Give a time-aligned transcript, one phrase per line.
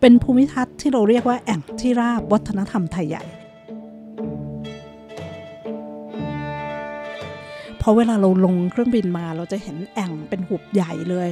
[0.00, 3.24] เป็นภูมิทัศน์ที่เราเรียกว่าแอ่งที่ราบวัฒนธรรมไทยใหญ่
[7.80, 11.28] พอเวลาเราลงเครื่องบินมาเราจะเห็นแอ่งเป็นหุบใหญ่เลย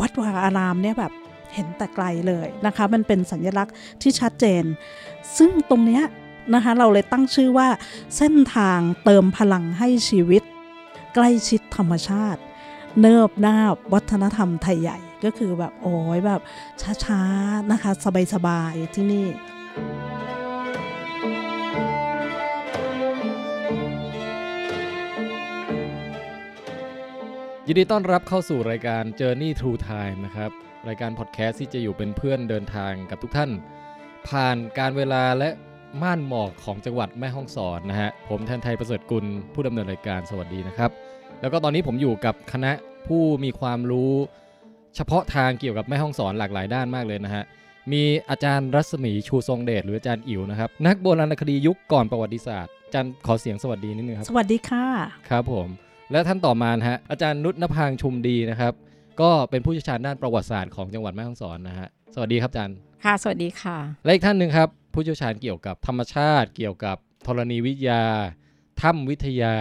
[0.00, 1.12] วัดวาอารามเนี่ยแบบ
[1.54, 4.64] เห็นแต่ไกลเลยนะคะ มันเป็นสัญลักษณ์ที่ชัดเจน
[5.36, 6.02] ซึ่งตรงเนี้ย
[6.54, 7.68] นะคะเราเลยตั้งชื่อว่า
[8.16, 10.42] เส้นทางเติมพลังให้ชีวิต
[11.14, 12.40] ใกล้ชิดธรรมชาติ
[13.00, 16.40] เนิบนาบวัฒนธรรมไทยใหญ่ ก็คือแบบโอ้ยแบบ
[17.04, 17.92] ช้าๆนะคะ
[18.34, 19.26] สบายๆที่นี่
[27.66, 30.50] ยินดีต้อนรับเข้าสู่รายการ Journey Through Time นะครับ
[30.88, 33.50] รายการพอดแคสต์ที่จะอยู่เป็นเพื่อนเดินทางกับทุกท่าน
[34.28, 35.50] ผ่านการเวลาและ
[36.02, 40.90] ม่านหมอกของจังหวัดแม่ฮ่องสอนนะฮะ ผมแทนไทยประเสริฐกุลผู้ดำเนินรายการสวัสดีนะครับ
[41.40, 42.72] แล้วก็ตอนนี้ผมอยู่กับคณะ
[43.06, 44.12] ผู้มีความรู้
[44.96, 47.44] เฉพาะทางเกี่ยวกับแม่ฮ่องสอนหลากหลายด้านมากเลยนะฮะ
[47.92, 54.86] มีอาจารย์รัศมีชูทรงเดชหรืออาจารย์อิ๋วนะครับ นักโบราณคดียุคก่อนประวัติศาสตร์อาจารย์ขอเสียงสวัสดีนิดนึงครับ สวัสดีค่ะ
[55.30, 55.68] ครับผม
[56.12, 58.72] และท่านต่อมานะฮะอาจารย์นุชนพางชุมดีนะครับ
[59.20, 68.04] ก็เป็นผู้เชี่ยวชาญด้านประวัติศาสตร์ของจังหวัดแม่ฮ่องสอนนะฮะสวัสดีครับอาจารย์ค่ะ สวัสดีค่ะ และอีกท่านหนึ่งครับ ผู้เชี่ยวชาญเกี่ยวกับธรรมชาติ เกี่ยวกับธรณีวิทยา
[68.82, 69.56] ถ้ำวิทยา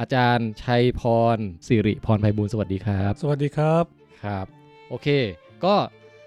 [0.00, 1.02] อาจารย์ชัยพ
[1.36, 3.84] รสิริพรไพบูลย์สวัสดีครับ สวัสดีครับ
[4.24, 4.55] ครับ
[4.88, 5.08] โอเค
[5.64, 5.74] ก็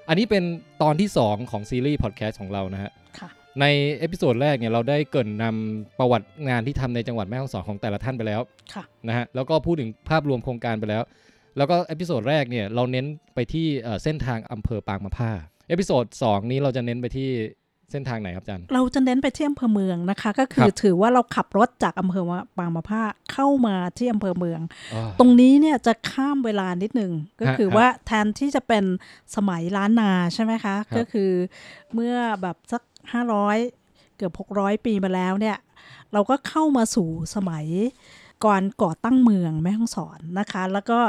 [0.08, 0.44] อันนี้เป็น
[0.82, 3.30] ตอนที่ 2 ของซีรีส์พอดแคสต์ของเรานะฮะค่ะ
[3.62, 3.66] ใน
[4.00, 8.42] episode แรกเนี่ยเราได้เกริ่นนำประวัติงานที่ทำในจังหวัดแม่ฮ่องสอนของแต่ละท่านไปแล้ว
[8.74, 11.04] ค่ะนะฮะแล้วก็พูดถึงภาพรวมโครงการไปแล้ว
[11.58, 15.32] แล้วก็ episode แรกเนี่ยเราเน้นไปที่เอ่อเส้นทางอำเภอปางมะผ้า
[15.70, 17.30] episode 2นี้เราจะเน้นไปที่
[17.92, 22.24] เส้นทางไหนครับอาจารย์ เราจะเน้นไปที่อำเภอเมืองนะคะ ก็คืคอรับถือว่าเราขับรถจากอำเภอ
[22.58, 24.62] ปางมะผ้าเข้ามาที่อำเภอเมือง
[24.94, 28.84] อ๋อตรงนี้เนี่ยจะข้ามเวลานิดนึงก็ฮะคือฮะว่าแทนที่จะเป็น
[29.36, 31.32] สมัยล้านนาใช่ไหมคะครับก็คือ
[31.94, 32.82] เมื่อแบบสัก
[33.12, 33.58] ห้าร้อย
[34.18, 35.58] เกือบหกร้อยปีมาแล้วเนี่ย
[36.14, 37.68] เราก็เข้ามาสู่สมัย
[38.46, 41.00] ก่อนก่อตั้งเมืองแม่ฮ่องสอนนะคะ แล้วก็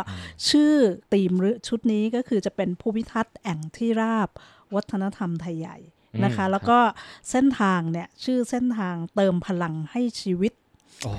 [0.49, 0.73] ชื่อ
[1.13, 4.29] ตีมหรือชุดนี้ก็คือจะเป็นภูมิทัศน์แอ่งที่ราบ
[4.75, 5.77] วัฒนธรรมไทยใหญ่
[6.25, 6.79] นะคะอืมแล้วก็
[7.31, 10.53] เส้นทางเนี่ยชื่อเส้นทางเติมพลังให้ชีวิต
[11.07, 11.15] อ๋อ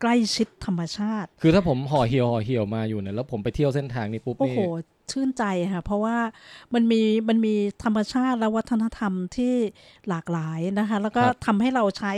[0.00, 4.60] ใกล้ชิดธรรมชาติ คือถ้าผมห่อเหี่ยวห่อเหี่ยวมาอยู่เนี่ยแล้วผมไปเที่ยวเส้นทางนี้ปุ๊บโอ้นี่โห
[5.12, 6.16] ชื่นใจค่ะ เพราะว่า
[6.74, 7.54] มันมีมันมี
[7.84, 9.54] ธรรมชาติและวัฒนธรรมที่
[10.08, 12.12] หลากหลายนะคะ แล้วก็ทำให้เราใช้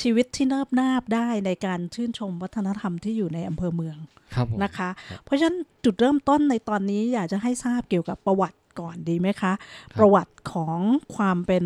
[0.00, 3.96] ชีวิตที่เนิบนาบได้ในการชื่นชมวัฒนธรรมที่อยู่ในอำเภอเมือง
[4.34, 4.88] ครับผมนะคะ
[5.24, 9.52] เพราะฉะนั้นจุดเริ่มต้นในตอนนี้อยากจะให้ทราบเกี่ยวกับประวัติ ก่อนดีไหมคะ
[9.98, 10.78] ประวัติของ
[11.16, 11.64] ความเป็น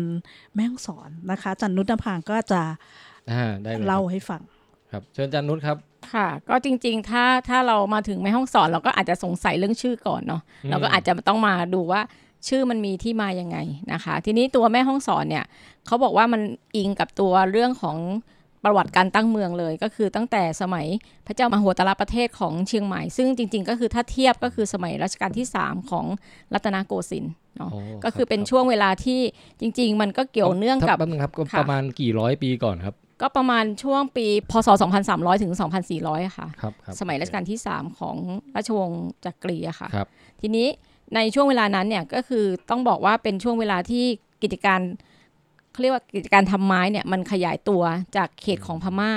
[0.55, 2.61] แม่ฮ่องสอนนะคะอาจันนุชนภางก็จะ
[3.31, 4.41] อ่าได้เลยเล่าให้ฟัง
[4.91, 5.77] ครับเชิญอาจารย์นุชครับ
[6.13, 12.01] ค่ะ ก็จริงๆ ถ้าถ้าเรามาถึงแม่ห้องสอนเราก็อาจจะสงสัยเรื่องชื่อก่อนเนาะอืมเราก็อาจจะต้องมาดูว่า
[12.47, 13.57] ชื่อมันมีที่มายังไง
[13.93, 15.45] นะคะ ทีนี้ตัวแม่ห้องสอนเนี่ย
[15.85, 16.41] เขาบอกว่ามัน
[16.75, 17.97] อิงกับตัวเรื่องของ
[18.63, 20.85] ประวัติการตั้งเมืองเลย ก็คือตั้งแต่สมัย
[21.27, 26.05] พระเจ้ามโหฬารประเทศของเชียงใหม่ ซึ่งจริง ๆ ก็คือถ้าเทียบก็คือสมัยรัชกาลที่ 3 ของ
[26.53, 29.19] รัตนโกสินทร์เนาะโอ้ก็คือเป็นรับช่วงเวลาที่
[29.59, 34.69] จริง ๆ มันก็เกี่ยวเนื่องกับแป๊บนึงครับก็ค่ะประมาณกี่ร้อยปีก่อนครับก็ประมาณช่วงปี พศ
[35.05, 35.53] 2300 ถึง
[35.89, 38.17] 2400อะค่ะครับครับสมัยรัชกาลที่ 3 ของ
[38.55, 40.07] ราชวงศ์จักรีอะค่ะครับ
[40.41, 40.67] ทีนี้
[41.15, 44.05] ในช่วงเวลานั้นเนี่ยก็คือต้องบอกว่าเป็นช่วงเวลาที่
[44.43, 44.81] กิจการ
[45.77, 47.83] เขาเรียกว่ากิจการทำไม้เนี่ยมันขยายตัว
[48.15, 49.13] จากเขตของพม่า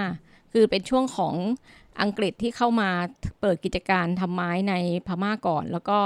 [0.53, 1.34] คือเป็นช่วงของ
[2.03, 2.91] อังกฤษที่เข้ามา
[3.41, 4.75] เปิดกิจการทำไม้ใน
[5.06, 5.99] พม่าก่อน แล้วก็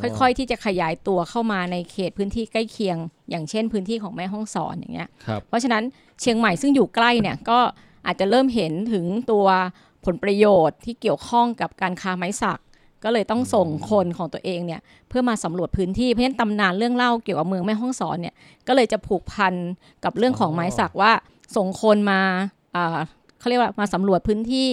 [0.00, 2.96] ค่อยๆที่จะขยายตัวเข้ามาในเขตพื้นที่ใกล้เคียง
[3.30, 5.82] อย่างเช่นพื้นที่ของแม่ห้องสอนอย่างเงี้ยครับเพราะฉะนั้น
[6.20, 7.58] เชียงใหม่ซึ่งอยู่ใกล้เนี่ยก็
[8.06, 9.46] อาจจะเริ่มเห็นถึงตัว
[10.04, 12.60] ผลประโยชน์ที่เกี่ยวข้องกับการค้าไม้สัก
[13.04, 18.34] ก็เลยต้องส่งคนของตัวเองเนี่ยเพื่อมาสำรวจพื้นที่เพราะฉะนั้นตำนานเรื่องเล่าเกี่ยวกับเมืองแม่ฮ่องสอนเนี่ย
[18.68, 19.54] ก็เลยจะผูกพัน
[20.04, 21.12] กับเรื่องของไม้สักว่า
[21.56, 22.20] ส่งคนมา
[22.76, 22.98] อ่า
[23.38, 24.70] เขาเรียกว่ามาสำรวจพื้นที่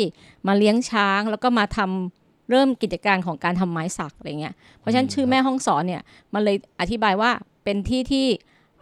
[0.48, 6.02] มาเลี้ยงช้าง แล้วก็มาทำเริ่มกิจการของการทำไม้สักอะไรเงี้ยเพราะฉะนั้นชื่อแม่ห้องสอนเนี่ย
[6.34, 7.32] มันเลยอธิบายว่า
[7.64, 8.28] เป็นที่ที่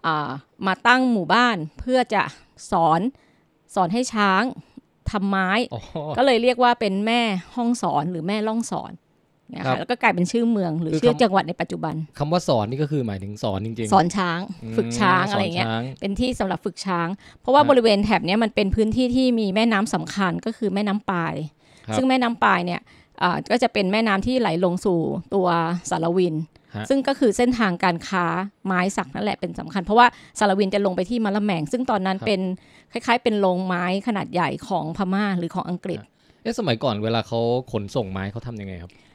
[0.05, 0.29] อ่า
[0.67, 2.23] มาตั้งหมู่บ้านเพื่อจะ
[2.71, 2.99] สอน
[3.75, 4.43] สอนให้ช้าง
[5.11, 5.81] ทำไม้อ๋อ
[6.17, 7.21] ก็เลยเรียกว่าเป็นแม่
[7.55, 8.91] ห้องสอนหรือแม่ล่องสอน
[9.49, 14.39] เนี่ยครัค่ะบแล้วก็กลายเป็นชื่อเมืองหรือคือชื่อคำจังหวัดในปัจจุบันคำว่าสอนนี่ก็คือหมายถึงสอนจริงๆ สอนช้าง
[14.77, 17.07] ฝึกช้างมอะไรเงี้ยสนช้างเป็นที่สำหรับฝึกช้าง
[17.41, 21.33] เพราะว่าฮะบริเวณแถบเนี้ยมันเป็นพื้นที่ที่มีแม่น้ำสำคัญก็คือแม่น้ำปาย
[21.87, 22.81] ครับซึ่งแม่น้ำปายเนี่ย
[23.21, 24.99] อ่าก็จะเป็นแม่น้ำที่ไหลลงสู่
[25.33, 25.47] ตัว
[25.89, 26.35] สารวิน
[26.75, 28.25] ฮะซึ่งก็คือเส้นทางการค้า
[28.65, 30.07] ไม้สักนั่นแหละเป็นสำคัญ เพราะว่า
[30.39, 32.41] สารวินจะลงไปที่มะละแมง ซึ่งตอนนั้นเป็น
[32.91, 35.99] คล้าย ๆ เป็นโรงไม้ขนาดใหญ่ของพม่าหรือของอังกฤษ
[36.43, 37.39] เอ๊ะสมัยก่อนเวลาเขา
[37.71, 39.14] ขนส่งไม้เขาทำยังไงครับเอ่อ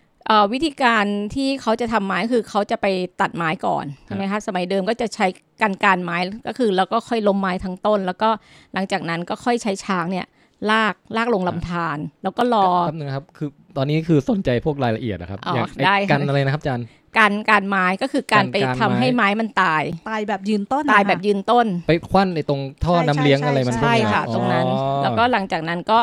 [0.53, 2.87] วิธีการที่เขาจะทำไม้คือเขาจะไป
[3.21, 5.27] ตัดไม้ก่อนใช่ไหมคะสมัยเดิมก็จะใช้
[5.63, 8.31] การการไม้ก็คือแล้วก็ค่อยล้มไม้ทั้งต้น แล้วก็
[8.75, 10.27] หลังจากนั้นก็ค่อยใช้ช้างเนี่ย
[10.71, 16.87] ลากลากลงลำธารแล้วก็รอแป๊บนึงนะครับคือตอนนี้คือสนใจพวกรายละเอียดนะครับอ๋ออย่างอ้ได้ค่ะกันอะไรนะครับอาจารย์
[17.19, 25.99] การการไม้ก็คือการไปการทำไม้ให้ไม้มันตาย ตายแบบยืนต้นตายนะคะแบบยืนต้น ไปควันในตรงท่อใช่น้ำเลี้ยงใช่อะไรมันใช่ใช่พวกค่ะตรงนั้นอ๋อแล้วก็หลังจากนั้นก็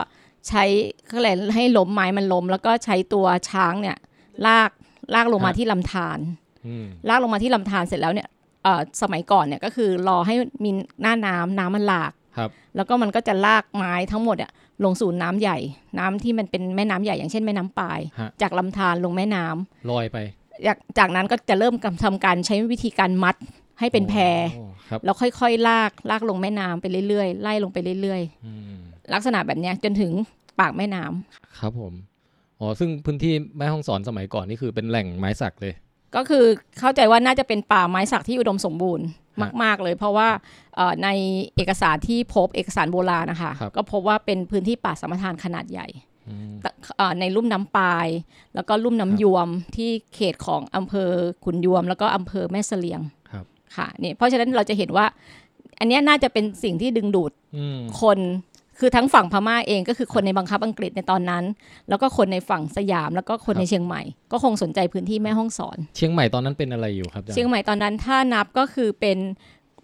[0.48, 0.63] ใช้
[1.08, 3.98] เขาเลยกให้ล้มไม้มันล้ม แล้วก็ใช้ตัวช้างเนี่ย
[4.45, 4.69] ลาก
[5.13, 6.19] ลากลงมาที่ลำธาร
[6.68, 8.28] อืมลากลงมาที่ลำธารเสร็จแล้วเนี่ย
[8.63, 14.51] เอ่อสมัยก่อนเนี่ยก็คือรอให้มีหน้าน้ำน้ำมันหลากครับ แล้วก็มันก็จะลากไม้ทั้งหมดอะ
[14.84, 15.57] ลงสู่น้ำใหญ่
[16.00, 20.18] น้ำที่มันเป็นแม่น้ำใหญ่อย่างเช่นแม่น้ำปายฮะจากลำธารลงแม่น้ำลอยไป
[20.68, 21.74] จากจากนั้นก็จะเริ่ม
[22.04, 23.36] ทำการใช้วิธีการมัด
[23.80, 30.12] ให้เป็นแพรโอ้ครับแล้วค่อยๆลากลากลงแม่น้ำไปเรื่อยๆไล่ลงไปเรื่อยอืมๆลักษณะแบบเนี้ยจนถึง
[30.60, 31.94] ปากแม่น้ำครับผม
[32.59, 35.74] อ๋อซึ่งพื้นที่แม่ห้องสอนสมัยก่อนนี่คือเป็นแหล่งไม้สักเลย
[36.15, 36.45] ก็คือ
[36.80, 39.06] เข้าใจว่าน่าจะเป็นป่าไม้สักที่อุดมสมบูรณ์
[39.39, 40.30] ฮะมาก ๆ เลย เพราะว่า
[40.75, 41.09] เอ่อใน
[41.56, 45.88] เอกสารที่พบเอกสารโบราณนะคะครับก็พบว่าเป็นพื้นที่ป่าสมทานขนาดใหญ่
[46.27, 48.07] อืมตะเอ่อในลุ่มน้ำปาย
[48.56, 51.10] แล้วก็ลุ่มน้ำยวมที่เขตของอำเภอ
[51.45, 53.01] ขุนยวม แล้วก็อำเภอแม่เสลียง
[53.31, 53.45] ครับ
[53.75, 55.06] ค่ะนี่เพราะฉะนั้นเราจะเห็นว่า
[55.80, 58.19] อันเนี้ยน่าจะเป็นสิ่งที่ดึงดูดอืมคน
[58.79, 61.44] คือทั้งฝั่งพม่าเองก็คือคนในบังคับอังกฤษในตอนนั้น
[61.89, 64.01] แล้วก็คนในฝั่งสยามแล้วก็คนในเชียงใหม่
[64.31, 69.18] ก็คงสนใจพื้นที่แม่ห้องสอน เชียงใหม่ตอนนั้นเป็นอะไรอยู่ครับอาจารย์เชียงใหม่ตอนนั้นถ้านับก็คือเป็น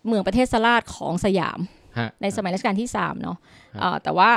[0.08, 1.60] เมืองประเทศสลาดของสยาม
[2.00, 3.38] ฮะในสมัยรัชกาลที่3เนาะ
[3.74, 4.30] ครับเอ่อแต่ว่า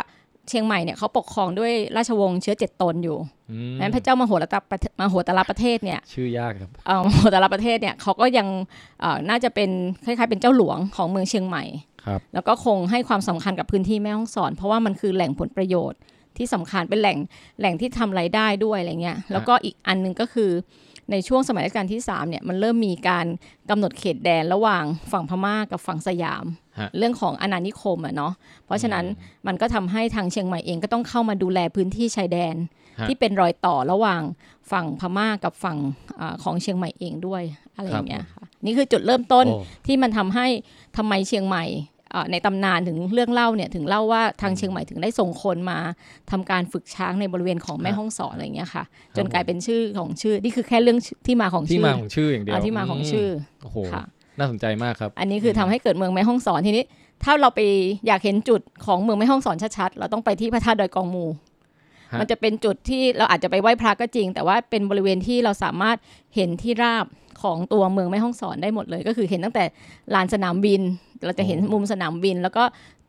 [0.49, 3.17] เชียงใหม่เนี่ยเขาปกครองด้วยราชวงศ์เชื้อเจ็ดตนอยู่
[3.51, 8.47] อืมนั้นพระเจ้ามโหฬารประเทศมโหฬารประเทศเนี่ยชื่อยากครับเอ่อมโหฬารประเทศเนี่ยเขาก็ยัง
[9.01, 9.71] เอ่อน่าจะเป็น
[10.05, 11.65] คล้ายๆเป็นเจ้าหลวงของเมืองเชียงใหม่
[11.96, 11.96] ครับ
[12.35, 16.01] แล้วก็คงให้ความสำคัญกับพื้นที่แม่ฮ่องสอน เพราะว่ามันคือแหล่งผลประโยชน์
[16.37, 17.19] ที่สำคัญเป็นแหล่ง
[17.61, 20.51] แหล่งที่ทำรายได้ด้วยอะไรเงี้ยแล้วก็อีกอันหนึงก็คือ
[21.11, 23.27] ในช่วงสมัยรัชกาลที่3เนี่ยมันเริ่มมีการ
[23.71, 26.45] กำหนดเขตแดนระหว่างฝั่งพม่ากับฝั่งสยาม
[26.79, 28.33] ฮะเรื่องของอาณานิคมอะเนาะ
[28.67, 29.05] เพราะฉะนั้น
[29.47, 32.55] มันก็ทำให้ทางเชียงใหม่เองก็ต้องเข้ามาดูแลพื้นที่ชายแดน
[32.99, 34.23] ฮะที่เป็นรอยต่อระหว่าง
[34.73, 35.79] ฝั่งพม่ากับฝั่ง
[36.21, 37.43] อาของเชียงใหม่เองด้วย
[37.77, 40.47] อะไรอย่างเงี้ยค่ะนี่คือจุดเริ่มต้นโอ้ที่มันทำให้
[40.97, 41.96] ทำไมเชียงใหม่เอ่อ
[42.33, 45.79] ในตำนานถึงเรื่องเล่าเนี่ยถึงเล่าว่าทางเชียงใหม่ถึงได้ส่งคนมา
[46.31, 48.85] ทำการฝึกช้างในบริเวณของแม่ห้องสอนอะไรอย่างเงี้ยค่ะ
[49.17, 53.29] จนกลายเป็นชื่อของชื่อนี่คือแค่เรื่องที่มาของที่ชื่อมาของชื่ออย่างเดียวอ่าที่มาของชื่อ
[53.63, 54.03] โอ้โหค่ะ
[54.39, 56.85] น่าสนใจมากครับ อันนี้คือทำให้เกิดเมืองแม่ห้องสอนทีนี้
[57.25, 57.61] ถ้าเราไป
[58.07, 61.35] อยากเห็นจุดของเมืองแม่ห้องสอนชัดๆเราต้องไปที่พระธาตุดอยกองมูฮะ
[62.21, 65.97] มันจะเป็นจุดที่เราอาจจะไปไหว้พระก็จริง แต่ว่าเป็นบริเวณที่เราสามารถ
[66.35, 67.07] เห็นที่ราบ
[67.43, 69.65] ของตัวเมืองแม่ห้องสอนได้หมดเลย ก็คือเห็นตั้งแต่
[70.15, 70.81] ลานสนามบิน
[71.25, 72.65] เราจะเห็นมุมสนามบิน แล้วก็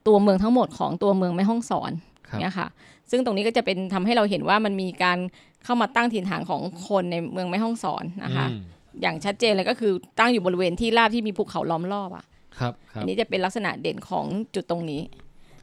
[0.08, 1.92] ตัวเมืองทั้งหมดของตัวเมืองแม่ห้องสอน
[2.28, 2.68] ครับเนี่ยค่ะ
[3.12, 5.18] ซึ่งตรงนี้ก็จะเป็นทำให้เราเห็นว่ามันมีการ
[5.64, 8.60] เข้ามาตั้งถิ่นฐานของคนในเมืองแม่ห้องสอนนะคะอืม
[9.02, 12.26] อย่างชัดเจนเลยก็คือตั้งอยู่บริเวณที่ราบที่มีภูเขาล้อมรอบอะ
[12.60, 15.02] ครับครับอันนี้จะเป็นลักษณะเด่นของจุดตรงนี้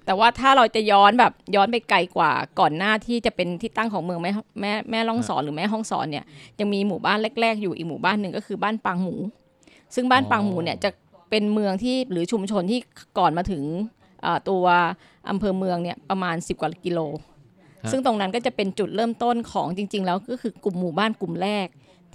[0.06, 6.24] แต่ว่าถ้าเราจะย้อนแบบย้อนไปไกลกว่าก่อนหน้าที่จะเป็นที่ตั้งของเมืองแม่แม่แม่ล่องสอนหรือแม่ห้องสอนเนี่ย
[6.58, 9.14] ยังมีหมู่บ้านแรก ๆ อยู่อีกหมู่บ้านหนึ่งก็คือบ้านปางหมู
[9.94, 10.90] ซึ่งบ้านปางหมูเนี่ยจะ
[11.30, 12.78] เป็นเมืองที่หรือชุมชนที่
[13.18, 13.62] ก่อนมาถึง
[14.22, 14.64] เอ่อตัว
[15.30, 17.00] อำเภอเมืองเนี่ยประมาณ 10 กว่ากิโล
[17.90, 21.66] ซึ่งตรงนั้นก็จะเป็นจุดเริ่มต้นของจริง ๆ แล้วก็คือกลุ่มหมู่บ้านกลุ่มแรก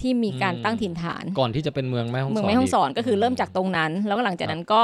[0.01, 4.81] ที่มีการตั้งถิ่นฐาน ก่อนที่จะเป็นเมืองแม่ห้องสอนเมืองแม่ฮ่องสอนกก็คือเริ่มจากตรงนั้น แล้วก็หลังจากนั้นก็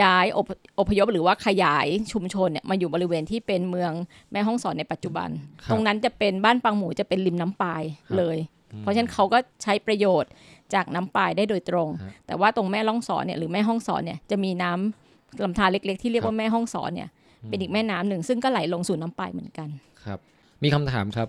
[0.00, 3.92] ย้ายอพอพยพหรือว่าขยายชุมชนเนี่ยมาอยู่บริเวณที่เป็นเมือง
[4.32, 5.28] แม่ฮ่องสอนในปัจจุบัน
[5.62, 8.38] ครับตรงนั้นจะเป็นบ้านปังหมูจะเป็นริมน้ำปายครับเลย
[8.80, 10.30] เพราะฉะนั้นเขาก็ใช้ประโยชน์
[10.74, 17.08] จากน้ำปายได้โดยตรงฮะแต่ว่าตรงแม่ล่องสอนเนี่ยหรือแม่ห้องสอนเนี่ยจะมีน้ำลำธารเล็ก ๆ ที่เรียกว่าแม่ห้องสอนเนี่ย
[17.48, 19.68] เป็นอีกแม่น้ำหนึ่งซึ่งก็ไหลลงสู่น้ำปายเหมือนกัน
[20.04, 20.18] ครับ
[20.62, 21.28] มีคำถามครับ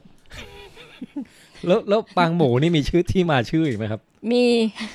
[1.68, 4.02] แล้วแล้วปางหมูนี่มีชื่อที่มาชื่ออีกไหมครับ
[4.32, 4.46] มี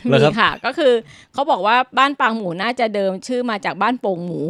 [0.06, 0.92] เหรอมีครับค่ะ ก็คือ
[1.32, 4.42] เขาบอกว่าบ้านปางหมูน่าจะเดิมชื่อมาจากบ้านโป่งหมู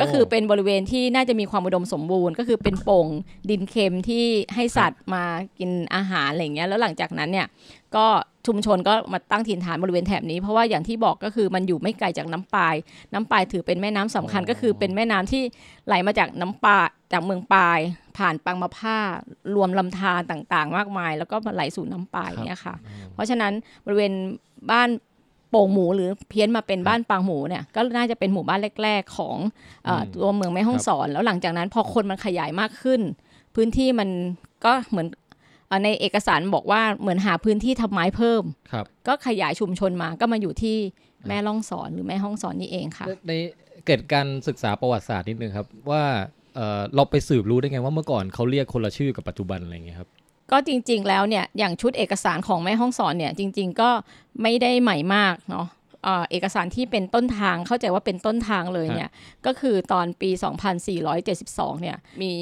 [0.00, 3.06] ก็คือเป็นบริเวณที่น่าจะมีความอุดมสมบูรณ์ก็คือเป็นโป่ง
[3.50, 5.24] ดินเค็มที่ให้สัตว์มา
[5.58, 7.46] กินอาหารอะไรอย่างเงี้ยแล้วหลังจากนั้นเนี่ย
[7.96, 8.06] ก็
[8.46, 12.74] ชุมชนก็มาตั้งถิ่นฐานบริเวณแถบนี้ เพราะว่าอย่างที่บอกก็คือมันอยู่ไม่ไกลจากน้ำปาย
[13.14, 15.42] น้ำปายถือเป็นแม่น้ำสำคัญอ๋อก็คือเป็นแม่น้ำที่
[15.86, 16.78] ไหลมาจากน้ำปา
[17.12, 17.78] จากเมืองปาย
[18.18, 18.98] ผ่านปังมะผ้า
[19.54, 22.74] รวมลำธารต่างๆ มากมาย แล้วก็มาไหลสู่น้ำปายเนี่ยค่ะ
[23.12, 23.52] เพราะฉะนั้น
[23.84, 24.12] บริเวณ
[24.70, 24.88] บ้าน
[25.50, 29.36] โป่งหมูหรือเพี้ยนมาเป็นบ้านปางหมูเนี่ยก็น่าจะเป็นหมู่บ้านแรก ๆ ของ
[29.84, 33.00] เอออืมตัวเมืองแม่ฮ่องสอน แล้วหลังจากนั้นพอคนมันขยายมากขึ้น
[33.54, 34.08] พื้นที่มัน
[34.64, 35.06] ก็เหมือน
[35.68, 38.42] เอ่อในเอกสารบอกว่าเหมือนหาพื้นที่ทำไม้เพิ่ม
[38.72, 40.76] ครับก็ขยายชุมชนมาก็มาอยู่ที่
[41.28, 43.32] แม่ล่องสอนหรือแม่ห้องสอนนี่เองค่ะใน
[43.86, 46.04] เกิดการศึกษาประวัติศาสตร์นิดนึงครับว่า
[46.54, 50.08] เอ่อเราไปสืบรู้ได้ไงว่าเมื่อก่อนเขาเรียกคนละชื่อกับปัจจุบันอะไรอย่างเงี้ยครับ
[50.50, 53.90] ก็จริง ๆ แล้วเนี่ยอย่างชุดเอกสารของแม่ห้องสอนเนี่ยจริง ๆ ก็
[54.42, 55.66] ไม่ได้ใหม่มากเนาะ
[56.04, 59.10] เอ่อเอกสารที่เป็นต้นทางเข้าใจว่าเป็นต้นทางเลยเนี่ย
[59.46, 60.30] ก็คือตอนปี
[61.00, 62.32] 2472 เนี่ยมี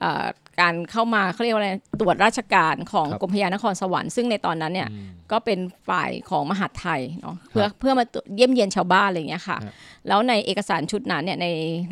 [0.00, 0.26] เอ่อ
[0.60, 9.74] การเข้ามาเขาเรียกว่าอะไรตรวจราชการของครับกรมพระยานครสวรรค์ซึ่งในตอนนั้นเนี่ยอืมก็เป็นฝ่ายของมหาดไทยเนาะเพื่อเพื่อมาตรวจเยี่ยมเยียนชาวบ้านอะไรอย่างเงี้ยค่ะครับ
[10.08, 11.46] แล้วในเอกสารชุดนั้นเนี่ยใน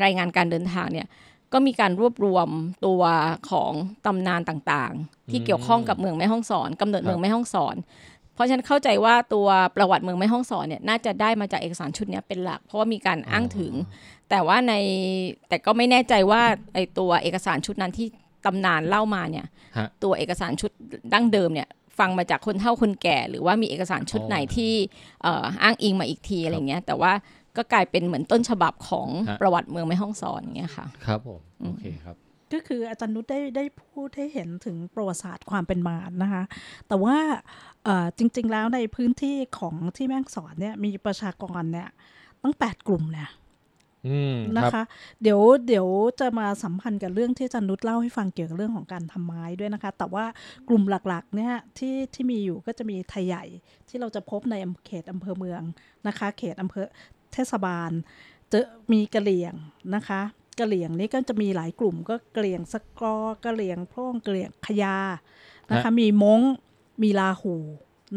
[0.04, 1.06] รายงานการเดินทางเนี่ย
[1.52, 2.48] ก็มีการรวบรวม
[2.86, 3.02] ตัว
[3.50, 3.72] ของ
[4.06, 7.76] ตำนานต่างๆ ที่เกี่ยวข้องกับเมืองแม่ฮ่องสอนกำเนิดเมืองแม่ฮ่องสอน
[8.34, 13.72] เพราะฉะนันเข้าใจว่าตัวประวัติเมืองแม่ฮ่องสอนเนี่ยน่าจะได้มาจากเอกสารชุดเนี้ยเป็นหลัก เพราะว่ามีการอ้างถึง
[14.30, 14.74] แต่ว่าใน
[15.48, 16.42] แต่ก็ไม่แน่ใจว่า
[16.74, 18.06] ไอตัวเอกสารชุดนั้นที่
[18.44, 20.70] ตำนานเล่ามาเนี่ยฮะตัวเอกสารชุด
[21.12, 24.72] ดั้งเดิมเนี่ยฟังมาจากคนเฒ่าคนแก่ หรือว่ามีเอกสารชุดอ๋อไหนที่
[25.22, 27.12] เอ่ออ้างอิงมาอีกทีอะไรเงี้ยแต่ว่า
[27.56, 32.16] ก็กลายเป็นเหมือนต้นฉบับของฮะ ประวัติเมืองแม่ฮ่องสอนอย่างเงี้ยค่ะ ครับผมโอเคครับ
[32.52, 36.42] ก็คืออาจารย์นุชได้ได้พูดให้เห็นถึงประวัติศาสตร์ความเป็นมานะคะ
[36.88, 37.16] แต่ว่า
[37.84, 41.88] เอ่อจริง ๆ แล้วในพื้นที่ของที่แม่ฮ่องสอนเนี่ยมีประชากรเนี่ย
[42.42, 43.30] ตั้ง 8 กลุ่มเนี่ย
[44.08, 44.84] อืมนะครับ คะ
[45.22, 45.86] เดี๋ยวเดี๋ยว
[46.20, 50.24] จะมาสัมพันธ์กับเรื่องที่อาจารย์นุชเล่าให้ฟังเกี่ยวกับเรื่องของการทำไม้ด้วยนะคะ แต่ว่า
[50.68, 53.44] กลุ่มหลักๆเนี่ยที่ที่มีอยู่ก็จะมีไทยใหญ่
[53.88, 55.62] ที่เราจะพบในอำเขตอำเภอเมือง
[56.06, 56.86] นะคะ เขตอำเภอ
[57.36, 57.90] เทศบาล
[58.50, 59.54] เจอมีกะเหลี่ยง
[59.94, 60.20] นะคะ
[60.60, 64.96] กะเหลี่ยงนี่ก็จะมีหลายกลุ่มก็กะเหลี่ยงสกอร์กะเหลี่ยงโพร่งกะเหลี่ยงขยา
[65.70, 66.40] นะคะมีม้ง
[67.02, 67.54] มีลาหู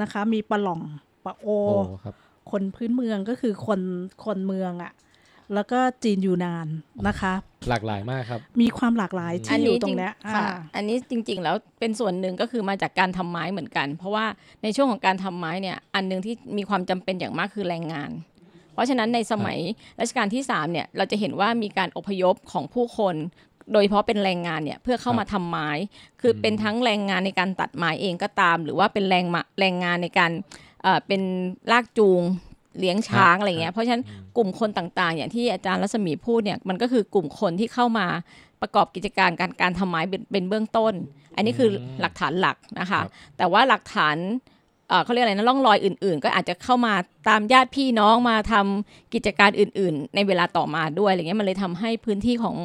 [0.01, 0.81] นะคะ มีปะหล่อง
[1.25, 2.15] ปะโอโอ้ครับ
[2.51, 3.81] คนพื้นเมืองก็คือคน
[4.25, 4.93] คนเมืองอะ่ะ
[5.53, 6.67] แล้วก็จีนยูนาน
[7.07, 7.33] นะคะ
[7.69, 14.25] หลากหลายมากครับ มีความหลากหลายอัที่นอยู่นี้ตรงเนี้ยจริงค่ะอ่าอันนี้จริงๆแล้วเป็นส่วนหนึ่งก็คือมาจากการทำไม้เหมือนกัน เพราะว่า
[14.63, 18.28] ในช่วงของการทำไม้เนี่ย อันหนึงที่มีความจำเป็นอย่างมากคือแรงงานเพ
[18.79, 19.57] ราะฉะนั้นในสมัย
[19.99, 23.15] รัชกาลที่3เนี่ยเราจะเห็นว่ามีการอพยพของผู้คน
[23.73, 25.69] โดยเฉพาะเป็นแรงงานเนี่ยเพื่อเข้ามาทำไม้
[26.21, 30.31] คือเป็นทั้งแรงงานในการตัดไม้เองก็ตาม หรือว่าเป็นแรงมาแรงงานในการ
[30.83, 31.21] เอ่อเป็น
[31.71, 32.21] ลากจูง
[32.79, 34.03] เลี้ยงช้างอะไรเงี้ย เพราะฉะนั้น
[34.37, 38.07] กลุ่มคนต่างๆอย่างที่อาจารย์รัศมีพูดเนี่ยมันก็คือกลุ่มคนที่เข้ามา
[38.61, 40.93] ประกอบกิจการการการทำไม้เป็นเป็นเบื้องต้น
[41.35, 41.69] อันนี้คือ
[42.01, 43.05] หลักฐานหลักนะคะครับ
[43.37, 44.17] แต่ว่าหลักฐาน
[44.89, 46.93] เอ่อเขาเรียกอะไรนะร่องรอยอื่น ๆ ก็อาจจะเข้ามา
[47.29, 52.55] ตามญาติพี่น้องมาทำกิจการอื่น ๆ ในเวลาต่อมาด้วยอะไรเงี้ยมันเลยทำให้พื้นที่ของ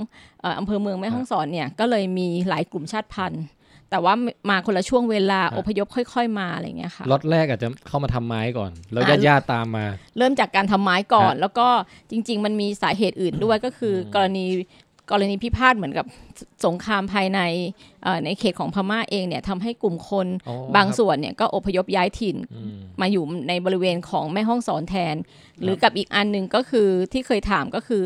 [0.41, 3.45] เอ่ออำเภอเมืองแม่ฮ่องสอนเนี่ยก็เลยมีหลายกลุ่มชาติพันธุ์
[3.91, 4.15] แต่ว่า
[4.51, 9.87] มาคนละช่วงเวลาฮะอพยพค่อย ๆ มาอะไรเงี้ยค่ะล็อตแรกอาจจะเข้ามาทำไม้ก่อน แล้วอ่าญาติๆตามมา
[10.19, 11.69] เริ่มจากการทำไม้ก่อนฮะแล้วก็
[12.11, 14.47] จริง ๆ มันมีสาเหตุอื่นด้วยก็คืออกรณี
[15.11, 16.07] กรณีพิพาทเหมือนกับ
[16.39, 17.41] สสงครามภายใน
[18.03, 25.15] เอ่อในเขตของพม่าเองเนี่ยทำให้กลุ่มคนอ๋อบางส่วนเนี่ยก็อพยพย้ายถิ่นอืมมาอยู่ในบริเวณของแม่ห้องสอนแทน
[25.63, 28.03] หรือกับอีกอันหนึ่งก็คือที่เคยถามก็คือ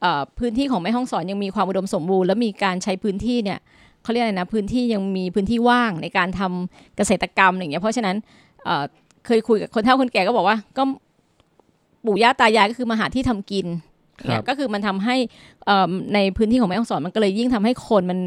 [0.00, 3.58] เออพื้นที่ของแม่ห้องสอนยังมีความอุดมสมบูรณ์ และมีการใช้พื้นที่เนี่ย
[4.02, 8.16] เขาเรียกอะไรนะพื้นที่ยังมีพื้นที่ว่างในการทำเกษตรกรรมอะไรอย่างเงี้ยเพราะฉะนั้น
[8.64, 8.84] เอ่อ
[9.26, 10.82] เคยคุยกับคนเฒ่าคนแก่ก็บอกว่าก็
[12.06, 13.91] ปู่ย่าตายายก็คือมาหาที่ทำกินครับ
[14.26, 15.16] เนี่ยก็คือมันทำให้
[15.66, 18.18] เอ่อในพื้นที่ของแม่ห้องสอนมันก็เลยยิ่งทำให้คนมัน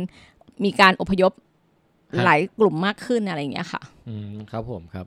[0.66, 1.32] มีการอพยพ
[2.26, 5.06] หลายกลุ่มมากขึ้นอะไรอย่างเงี้ยค่ะ อืมครับผมครับ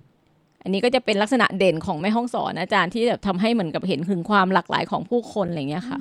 [0.68, 5.98] อันนี้ก็จะเป็นลักษณะเด่นของแม่ห้องสอนอาจารย์ที่แบบทำให้เหมือนกับเห็นถึงความหลากหลายของผู้คนอะไรอย่างเงี้ยค่ะ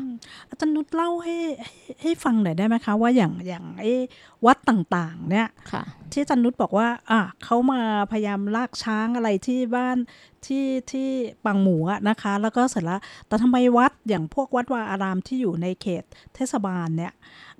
[0.49, 3.91] อาจารย์นุชเล่าให้ให้ให้ฟังหน่อยได้ไหมคะ ว่าอย่างอย่างไอ้
[4.45, 7.81] วัดต่างๆ เนี่ยค่ะที่อาจารย์นุชบอกว่าอะเขามา
[8.11, 9.97] พยายามลากช้างอะไรที่บ้าน
[10.45, 11.09] ที่ที่
[11.45, 16.03] ปังหมูอะนะคะ แล้วก็เสร็จแล้วแต่ทำไมวัดอย่างพวกวัดวาอารามที่อยู่ในเขต
[16.35, 17.13] เทศบาลเนี่ย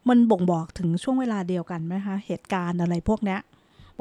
[0.10, 3.40] มันบ่งบอกถึงช่วงเวลาเดียวกันไหมคะเหตุการณ์อะไรพวกเนี้ย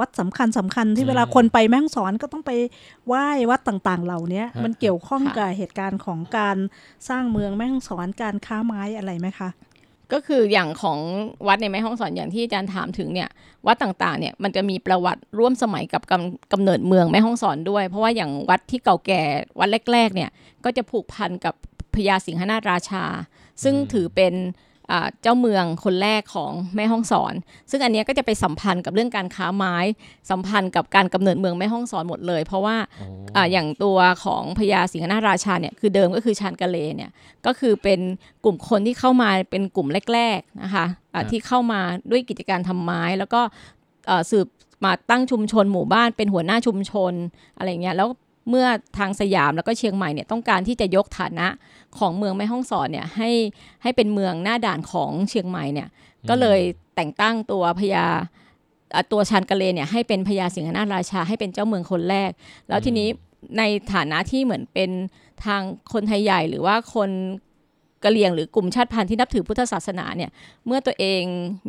[0.01, 2.51] วัดสำคัญสำคัญที่อืมเวลาคนไปแม่ฮ่องสอนก็ต้องไป
[3.07, 6.57] ไหว้วัดต่างๆ เหล่านี้ฮะมันเกี่ยวข้องค่ะกับเหตุการณ์ของการ
[7.09, 9.51] สร้างเมืองแม่ฮ่องสอนการค้าไม้อะไรไหมคะ
[10.13, 10.99] ก็คืออย่างของ
[11.47, 13.29] วัดในแม่ห้องสอนอย่างที่อาจารย์ถามถึงเนี่ย
[13.67, 19.23] วัดต่างๆเนี่ยมันจะมีประวัติร่วมสมัยกับกำกำเนิดเมืองแม่ห้องสอนด้วย เพราะว่าอย่างวัดที่เก่าแก่
[19.59, 20.31] วัดแรกๆเนี่ย
[20.65, 21.55] ก็จะผูกพันกับ
[21.95, 23.05] พญาสิงหนาถราชา
[23.63, 24.76] ซึ่งอืมถือเป็นอ่า
[25.23, 27.35] เจ้าเมืองคนแรกของแม่ห้องสอน
[27.71, 29.77] ซึ่งอันเนี้ยก็จะไปสัมพันธ์กับเรื่องการค้าไม้
[30.31, 37.11] สัมพันธ์กับการกำเนิดเมืองแม่ห้องสอนหมดเลย เพราะว่าอ๋ออ่าอย่างตัวของพญาสิงหนาถราชาเนี่ยคือเดิมก็คือชานกะเลเนี่ย
[37.47, 38.01] ก็คือเป็น
[38.45, 43.41] กลุ่มคนที่เข้ามาเป็นกลุ่มแรกๆนะคะอ่าครับที่เข้ามาด้วยกิจการทำไม้ แล้วก็
[44.07, 44.47] เอ่อสืบ
[44.85, 47.13] มาตั้งชุมชนหมู่บ้านเป็นหัวหน้าชุมชน
[47.57, 48.09] อะไรเงี้ยแล้ว
[48.49, 48.67] เมื่อ
[48.99, 51.49] ทางสยามแล้วก็เชียงใหม่เนี่ยต้องการที่จะยกฐานะ
[51.99, 53.31] ของเมืองแม่ฮ่องสอนเนี่ยให้
[53.83, 55.89] ให้เป็นเมืองหน้าด่านของเชียงใหม่เนี่ย
[56.29, 56.61] ก็เลย
[56.97, 58.07] แต่งตั้งตัวพญา
[58.95, 62.31] อ่าตัวชานกะเลเนี่ยให้เป็นพญาสิงหนาถราชาให้เป็นเจ้าเมืองคนแรก
[62.69, 63.09] แล้วทีนี้
[63.59, 63.63] ใน
[63.93, 64.91] ฐานะที่เหมือนเป็น
[65.45, 65.63] ทาง
[65.93, 67.11] คนไทยใหญ่หรือว่าคน
[68.05, 70.31] กะเหรี่ยงหรือกลุ่มชาติพันธุ์ที่นับถือพุทธศาสนาเนี่ย
[70.67, 71.23] เมื่อตัวเอง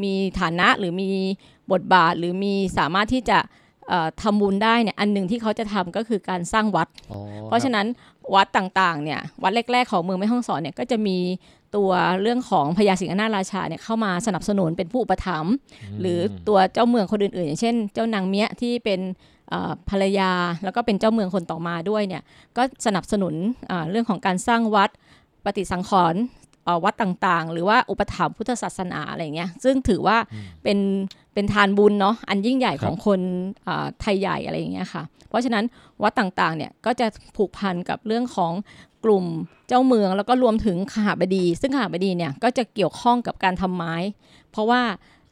[0.04, 1.12] มีฐานะหรือมี
[1.72, 3.66] บทบาทหรือมีสามารถที่จะเอ่อ
[4.22, 7.86] ทำบุญได้เนี่ยอันหนึ่งที่เขาจะทำก็คือการสร้างวัดอ๋อเพราะฉะนั้น
[8.36, 11.18] วัดต่างๆเนี่ยวัดแรก ๆ ของเมืองแม่ฮ่องสอนเนี่ยก็จะมี
[11.76, 11.92] ตัว
[12.22, 15.54] เรื่องของพญาสิงหนาราชาเนี่ยเข้ามาสนับสนุนเป็นผู้อุปถัมภ์
[16.02, 19.00] หรือตัวเจ้าเมืองคนอื่นๆ อย่างเช่น เจ้านางเมียที่เป็น
[19.50, 20.32] เอ่อภรรยา
[20.64, 22.24] แล้วก็เป็นเจ้าเมืองคนต่อมาด้วยเนี่ย
[22.58, 23.34] ก็สนับสนุน
[23.72, 24.90] อ่าเรื่องของการสร้างวัด
[25.46, 26.47] ปฏิสังขรณ์เอ่อ
[26.84, 30.18] วัดต่างๆ หรือว่าอุปถัมภ์พุทธศาสนาอะไรเงี้ยซึ่งถือว่า
[30.64, 30.80] เป็น
[31.34, 33.20] เป็นทานบุญเนาะอันยิ่งใหญ่ของคน
[33.68, 35.64] อ่าไทยใหญ่อะไรอย่างเงี้ยค่ะ เพราะฉะนั้น
[36.04, 38.54] วัดต่างๆเนี่ยก็จะผูกพันกับเรื่องของ
[39.06, 39.26] กลุ่ม
[39.68, 43.96] เจ้าเมืองแล้วก็รวมถึงขหบดี ซึ่งขหบดีเนี่ยก็จะเกี่ยวข้องกับการทำไม้
[44.52, 44.82] เพราะว่า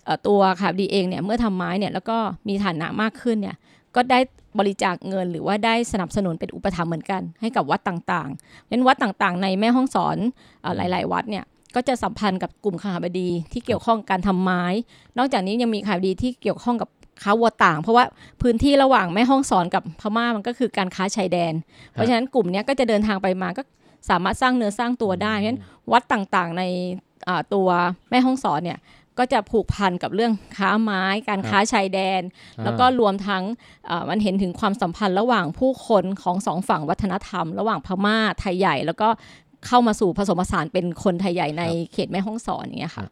[0.06, 3.56] เอ่อตัวขาบดีเองเนี่ยเมื่อทำไม้เนี่ยแล้วก็มีฐานะมากขึ้นเนี่ย
[3.96, 4.20] ก็ได้
[4.60, 10.18] บริจาคเงินหรือว่าได้สนับสนุนเป็นอุปถัมภ์เหมือนกัน ให้กับวัดต่างๆเน้นวัดต่างๆ ในแม่ห้องสอน
[10.64, 11.44] อหลาย ๆ วัดเนี่ย
[11.76, 14.64] ก็จะสัมพันธ์กับกลุ่มขาบดีที่เกี่ยวข้องการทำไม้
[15.18, 16.90] นอกจากนี้ยังมีขาบดีที่เกี่ยวข้องกับ
[17.24, 18.06] ค้าวัวต่าง เพราะว่า
[18.42, 21.54] พื้นที่ระหว่างแม่ห้องสอนกับพม่ามันก็คือการค้าชายแดน
[21.92, 23.62] เพราะฉะนั้นกลุ่มนี้ก็จะเดินทางไปมาก็
[24.10, 25.62] สามารถสร้างเนื้อสร้างตัวได้เพราะฉะนั้น
[25.92, 26.64] วัดต่างๆใน
[27.54, 27.68] ตัว
[28.10, 28.80] แม่ห้องสอนเนี่ย
[29.20, 32.22] ก็จะผูกพันกับเรื่องค้าไม้ การค้าชายแดน
[32.58, 33.44] อ่าแล้วก็รวมทั้ง
[33.88, 39.10] เอ่อมันเห็นถึงความสัมพันธ์ระหว่างผู้คนของสองฝั่งวัฒนธรรม ระหว่างพม่าไทยใหญ่ แล้วก็
[39.68, 43.06] เข้ามาสู่ผสมผสานเป็นคนไทยใหญ่ในเขตแม่ฮ่องสอนอย่างเงี้ยค่ะ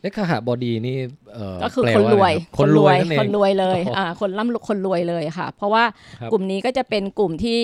[0.00, 0.96] เลขหบดีนี่
[1.34, 5.84] เอ่อก็คือแปลคนารวยบคนรวยนั่นเองคนรวยเลยโอ้โหอ่าคนร่ำคนรวยเลยค่ะ เพราะว่า
[6.20, 7.58] ครับกลุ่มนี้ก็จะเป็นกลุ่มที่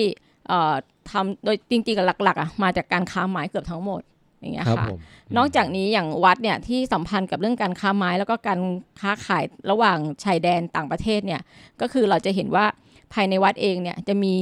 [0.47, 0.73] เอ่อ
[1.11, 4.01] ทำโดยจริงๆหลักๆอะมาจากการค้าไม้เกือบทั้งหมด
[4.39, 4.99] อย่างเงี้ยครับค่ะผม
[5.37, 8.59] นอกจากนี้อย่างวัดเนี่ยที่สัมพันธ์กับเรื่องการค้าไม้ แล้วก็การ
[9.01, 11.41] ค้าขายระหว่างชายแดนต่างประเทศเนี่ย
[11.81, 12.65] ก็คือเราจะเห็นว่า
[13.13, 14.35] ภายในวัดเองเนี่ยจะมี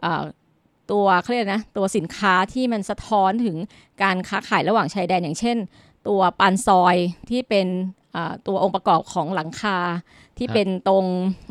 [0.00, 0.24] เอ่อ
[0.90, 3.56] ตัวเขาเรียกนะตัวสินค้าที่มันสะท้อนถึง
[4.02, 5.56] การค้าขายระหว่างชายแดนอย่างเช่น
[6.08, 6.96] ตัวปานซอย
[7.30, 7.97] ที่เป็นเอ่อ
[8.46, 9.78] ตัวองค์ประกอบของหลังคา
[10.38, 11.04] ที่เป็นตรง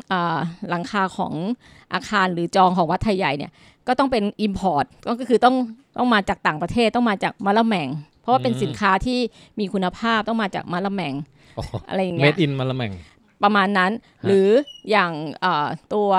[0.08, 0.38] เอ่อ
[0.70, 1.34] หลังคาของ
[1.94, 3.52] อาคารหรือจองของวัดไทยใหญ่เนี่ย
[3.86, 5.56] ก็ต้องเป็น Import ก็คือต้อง
[5.96, 7.88] ต้องมาจากต่างประเทศต้องมาจากมะละแมง
[8.20, 9.18] เพราะว่าเป็นสินค้าที่
[9.58, 11.14] มีคุณภาพต้องมาจากมะละแมง
[11.58, 12.92] อ๋ออะไรอย่างเมเงี้ยดอินมาละแม่ง
[13.42, 14.48] ประมาณนั้นฮะหรือ
[14.90, 16.10] อย่างเอ่อตัว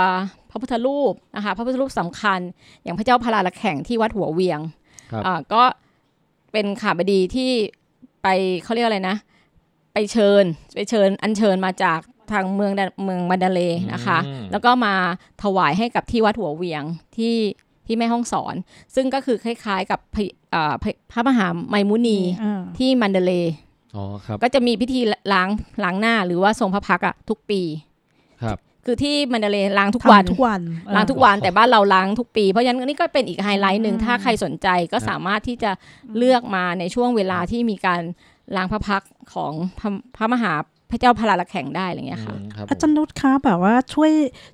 [0.50, 2.39] พระพุทธรูปนะคะพระพุทธรูปสำคัญ
[2.84, 4.60] อย่างพระเจ้าพระลาละแข่งที่วัดหัวเวียง
[5.12, 5.63] ครับอ่าก็
[6.52, 7.52] เป็นขาบดีที่
[8.24, 8.28] ไป
[8.63, 9.15] เขาเรียกอะไรนะ
[9.93, 10.43] ไปเชิญ
[10.75, 11.99] ไปเชิญอัญเชิญมาจาก
[12.32, 14.93] ทางเมืองดเมืองมันดาเลย์นะคะอืมแล้วก็มา
[15.43, 16.84] ถวายให้กับที่วัดหัวเวียง
[17.17, 17.36] ที่
[17.86, 18.56] ที่แม่ห้องสอน
[18.95, 20.23] ซึ่งก็คือคล้ายๆกับพระ
[20.54, 23.54] อ่าพระพระมหาไมมุนีอ่าที่มันเดาเลย์
[23.95, 25.02] อ๋อครับก็จะมีพิธี
[25.34, 25.49] ล้าง
[25.84, 27.62] ล้างหน้าหรือว่าทรงพระพักตร์อะทุกปี
[28.43, 30.62] ครับคือที่มันเดาเลย์ล้างทุกวันทำทุกวัน
[30.95, 35.71] ล้างทุกวันแต่บ้านเราล้างทุกปี เพราะฉะนั้นนี่ก็เป็นอีกไฮไลท์หนึ่งอืมถ้าใครสนใจก็สามารถที่จะ
[36.17, 38.02] เลือกมาในช่วงเวลาที่มีการ
[38.56, 40.54] ล้างพระพักตร์ของพระพระมหา
[40.92, 44.12] พระเจ้าพระลาละแข่งได้อะไรเงี้ยค่ะอืมครับอาจารย์นุชคะแบบว่าช่วย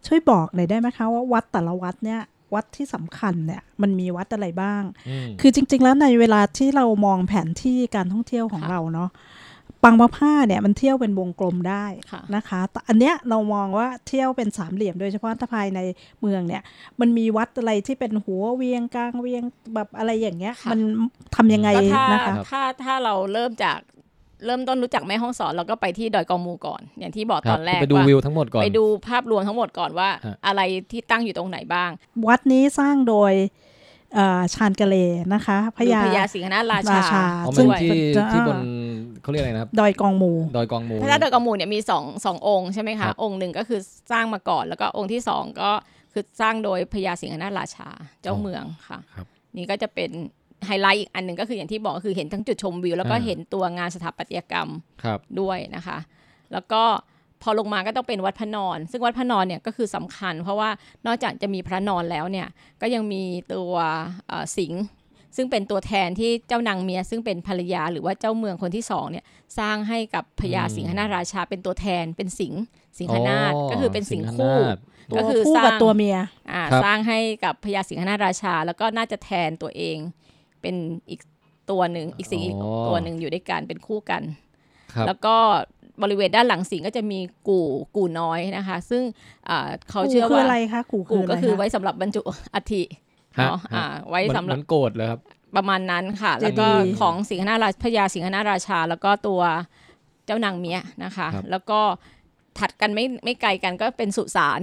[0.07, 2.21] ช่วยบอกหน่อยได้ไหมคะว่าวัดแต่ละวัดเนี่ย
[2.53, 9.09] วัดที่สำคัญเนี่ยมันมีวัดอะไรบ้างอืมคือจริง ๆ แล้วในเวลาที่เรามองแผนที่การท่องเที่ยวของค่ะเราเนาะ
[9.83, 15.79] ปังมะผ้าเนี่ยมันเที่ยวเป็นวงกลมได้ค่ะนะคะแต่อันเนี้ยเรามองว่าเที่ยวเป็นสามเหลี่ยมโดยเฉพาะถ้าภายใน
[16.21, 16.61] เมืองเนี่ย
[16.99, 19.43] มันมีวัดอะไรที่เป็นหัวเวียงกลางเวียง
[19.75, 20.81] แบบอะไรอย่างเงี้ยค่ะมัน
[21.35, 23.79] ทำยังไงก็ถ้านะคะถ้าถ้าเราเริ่มจาก
[24.45, 30.61] เริ่มต้นรู้จักแม่ห้องสอนเราก็ไปที่ดอยกองมูก่อน อย่างที่บอกคตรัอบนแรกไปดูว่าวิวทั้งหมดก่อนไปดูภาพรวมทั้งหมดก่อนว่าฮะอะไร
[30.91, 31.89] ที่ตั้งอยู่ตรงไหนบ้าง
[32.27, 33.33] วัดนี้สร้างโดย
[34.15, 34.95] เอ่อชาญกะเล
[35.33, 38.57] นะคะพหรือญาพญาสิงหนาราราชาชาอ๋อซึ่มันงที่จะที่บน
[39.21, 43.79] เขาเรียกอะไรนะครับดอยกองมูดอยกองมูพระเจ้าดอยกองมูเนี่ยมีสองสององค์ใช่ไหมครัคะบองค์หนึ่งก็คือ
[44.11, 45.69] สร้างมาก่อน แล้วก็องค์ที่สองก็
[46.13, 47.89] คือสร้างโดยพญาสิงหนาราชา
[48.21, 50.11] เจ้าเมืองค่ะครับนี่ก็จะเป็น
[50.65, 54.69] ไฮไลท์อีกอันหนึ่งก็คืออย่างที่บอกก็คือเห็นทั้งจุดชมวิว แล้วก็อ่าเห็นตัวงานสถาปัตยกรรม
[55.03, 55.97] ครับด้วยนะคะ
[56.53, 56.83] แล้วก็
[57.41, 60.69] พอลงมาก็ต้องเป็นวัดพระนอน ซึ่งวัดพระนอนเนี่ยก็คือสำคัญ เพราะว่า
[61.05, 62.47] นอกจากจะมีพระนอนแล้วเนี่ย
[62.81, 63.23] ก็ยังมี
[63.53, 63.73] ตัว
[64.27, 64.83] เอ่อสิงห์
[65.35, 69.25] ซึ่งเป็นตัวแทนที่เจ้านางเมีย ซึ่งเป็นภรรยาหรือว่าเจ้าเมืองคนที่สองเนี่ย
[69.59, 72.61] สร้างให้กับพญาอืมสิงหนาราชาเป็นตัวแทนเป็นสิงห์
[72.99, 74.77] สิงหนาถอ๋อก็คือเป็นสิงห์สิงหคู่นาถ
[75.11, 76.17] ตัวก็คือผู้สร้างกับตัวเมีย
[76.51, 79.97] อ่าครับสร้างให้กับพญาสิงหนาราชา แล้วก็น่าจะแทนตัวเอง
[80.61, 80.75] เป็น
[81.09, 81.21] อีก
[81.71, 84.21] ตัวหนึ่งอีกสิงห์อีกอ๋อตัวหนึ่งอยู่ด้วยกันเป็นคู่กัน
[84.93, 85.35] ครับแล้วก็
[86.03, 89.03] บริเวณด้านหลังสิงห์ก็จะมีกู่กู่น้อยนะคะ ซึ่ง
[89.49, 92.21] อ่าเขาเชื่อกูคือว่าอะไรคะกูคืกู่ออะไรก็คือคะไว้สำหรับบรรจุ
[92.55, 93.04] อัฐิฮะ
[93.37, 95.19] เนาะอ่าฮะไว้เหมือนสำหเหรับมือนโกรธเลยครับ
[95.55, 96.67] ประมาณนั้นค่ะเจดีย์แล้วก็
[96.99, 99.41] ของสิงหนาราชพญาสิงหนาราชา แล้วก็ตัว
[100.25, 101.79] เจ้านางเมียนะคะครับแล้วก็
[102.59, 104.59] ถัดกันไม่ไม่ไกลกันก็เป็นสุสาน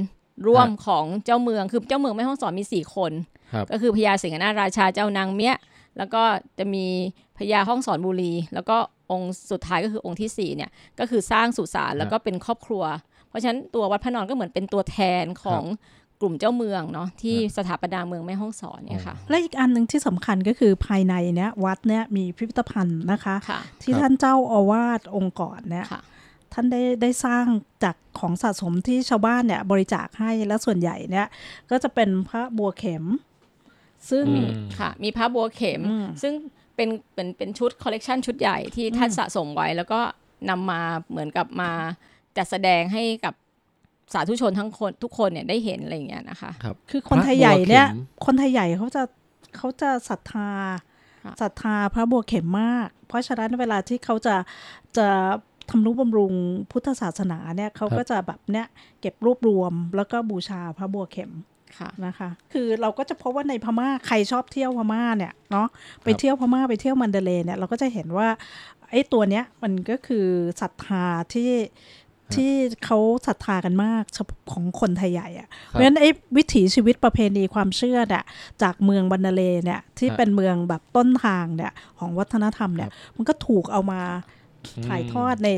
[0.46, 3.12] ร่วมฮะของเจ้าเมืองคือเจ้าเมืองแม่ห้องสอนมีสี่คน
[3.52, 5.54] ครับก็คือพญาสิงหนาราชาเจ้านางเมีย
[5.98, 6.22] แล้วก็
[6.58, 6.86] จะมี
[7.38, 8.76] พญาห้องสอนบุรี แล้วก็
[9.10, 12.84] องค์สุดท้ายก็คือองค์ที่สี่เนี่ยก็คือสร้างสุสานแล้วก็เป็นครอบครัว
[13.28, 15.62] เพราะฉะนั้นตัววัดพระนอนก็เหมือนเป็นตัวแทนของ
[16.22, 26.02] กลุ่มเจ้าเมืองเนาะที่สถาปนาเมืองแม่ห้องสอนเนี่ยค่ะ และอีกอันหนึ่งที่สำคัญก็คือภายในเนี้ยวัดเนี้ยมีพิพิธภัณฑ์นะคะค่ะที่ครับท่านเจ้าอาวาสองค์ก่อนเนี่ยค่ะ
[26.52, 27.44] ท่านได้ได้สร้าง
[27.84, 31.26] จากของสะสมที่ชาวบ้านเนี่ยบริจาคให้และส่วนใหญ่เนี่ย
[31.70, 33.04] ก็จะเป็นพระบัวเข็ม
[34.10, 36.32] ซึ่งอืมค่ะมีพระบัวเข็มอืมซึ่ง
[36.76, 40.00] เป็นเป็นเป็นชุดคอลเลกชันชุดใหญ่ที่ท่านสะสมไว้ แล้วก็
[40.50, 40.80] นำมา
[41.10, 41.70] เหมือนกับมา
[42.36, 43.34] จัดแสดงให้กับ
[44.12, 49.02] สาธุชนทั้งคนทุกคนเนี่ยได้เห็นอะไรอย่างเงี้ยนะคะครับคือคนไทยใหญ่เนี่ยพระบัวเข็มคนไทยใหญ่เขาจะ
[49.56, 50.50] เขาจะศรัทธา
[51.24, 54.36] ค่ะศรัทธาพระบัวเข็มมาก เพราะฉะนั้นเวลาที่เขาจะ
[54.98, 55.08] จะ
[55.70, 56.32] ทำนุบำรุง
[56.70, 58.66] พุทธศาสนาเนี่ยเขาก็จะแบบเนี้ย
[59.00, 61.32] เก็บรวบรวมแล้วก็บูชาพระบัวเข็ม
[61.78, 65.68] ค่ะนะคะ คือเราก็จะพบว่าในพม่าใครชอบเที่ยวพม่าเนี่ยเนาะ
[66.04, 68.28] ไปเที่ยวพม่าไปเที่ยวมันเดเลย์เนี่ยเราก็จะเห็นว่า
[68.90, 70.26] ไอ้ตัวเนี้ยมันก็คือ
[70.60, 71.50] ศรัทธาที่
[72.36, 72.52] ที่
[72.84, 78.24] เขาศรัทธากันมากเฉพาะของคนไทยใหญ่อะเพราะฉะนั้นไอ้วิถีชีวิตประเพณีความเชื่อเนี่ย
[78.62, 84.00] จากเมืองบันนาเลเนี่ยที่ฮะเป็นเมืองแบบต้นทางเนี่ยของวัฒนธรรมเนี่ยมันก็ถูกเอามา
[84.86, 85.50] ถ่ายทอดใน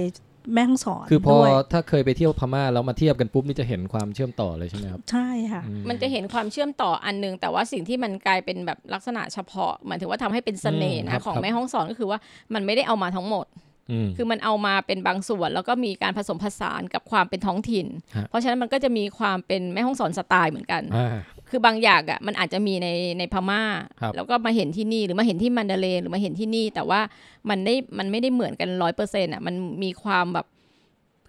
[0.55, 12.19] แม่ฮ่องสอนคือพอด้วยถ้าเคยไปเที่ยวพม่าแล้วมาเทียบกันปุ๊บนี่จะเห็นความเชื่อมต่อเลยใช่ไหมครับ ใช่ค่ะอืมันจะเห็นความเชื่อมต่ออันหนึง แต่ว่าสิ่งที่มันกลายเป็นแบบลักษณะเฉพาะหมายถึงว่าทำให้เป็นเสน่ห์อืมครันะบของครับแม่ห้องสอนก็คือว่า
[12.55, 13.74] มันไม่ได้เอามาทั้งหมดอืม
[14.17, 21.17] คือมันเอามาเป็นบางส่วน แล้วก็มีการผสมผสานกับความเป็นท้องถิ่นฮะเพราะฉะนั้นมันก็จะมีความเป็นแม่ห้องสอนสไตล์เหมือนกันอ่า
[21.51, 23.63] คือบางอย่างอะมันอาจจะมีในในพม่า
[24.01, 27.01] ครับแล้วก็มาเห็นที่นี่หรือมาเห็นที่มันดาเลย์หรือมาเห็นที่นี่ แต่ว่า
[27.49, 30.47] มันได้มันไม่ได้เหมือนกันร้อยเปอร์เซ็นต์อะมันมีความแบบ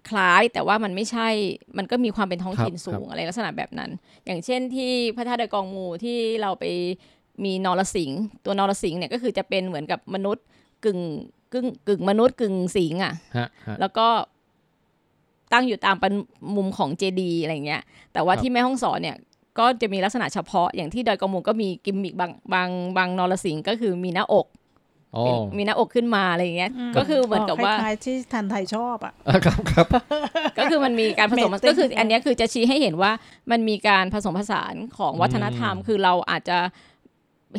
[0.10, 1.28] คล้ายแต่ว่ามันไม่ใช่
[1.78, 3.90] มันก็มีความเป็นท้องถิ่นครับสูครังบอะไรลักษณะแบบนั้น
[4.26, 6.66] อย่างเช่นที่พระธาตุดอยกองมูที่เราไป
[7.46, 10.46] มีนรสิงห์ตัวนรสิงห์เนี่ยก็คือจะเป็นเหมือนกับมนุษย์
[10.86, 11.00] กึ่ง
[11.56, 14.08] กึ่งกึ่งมนุษย์กึ่งสิงห์อะฮะฮะแล้วก็
[15.54, 16.14] ตั้งอยู่ตามเป็น
[16.56, 17.82] มุมของเจดีอะไรเงี้ย
[18.14, 19.18] แต่ว่าครับที่แม่ห้องสอนเนี่ย
[19.60, 24.48] ก็จะมีลักษณะเฉพาะ อย่างที่ดอยกองมูลก็มีกิมมิกบางบางบางนรสิงห์ก็คือมีหน้าอก
[25.16, 29.88] อ๋อเป็นมีหน้าอกขึ้นมาอะไรเงี้ย ก็คือเหมือนกับว่าคล้ายๆที่ทันไทยชอบอะอะครับครับ
[30.60, 33.12] ก็คือมันมีการผสม Mating ก็คืออันเนี้ยคือจะชี้ให้เห็นว่า
[33.52, 36.58] มันมีการผสมผสานของวัฒนธรรมอืมคือเราอาจจะ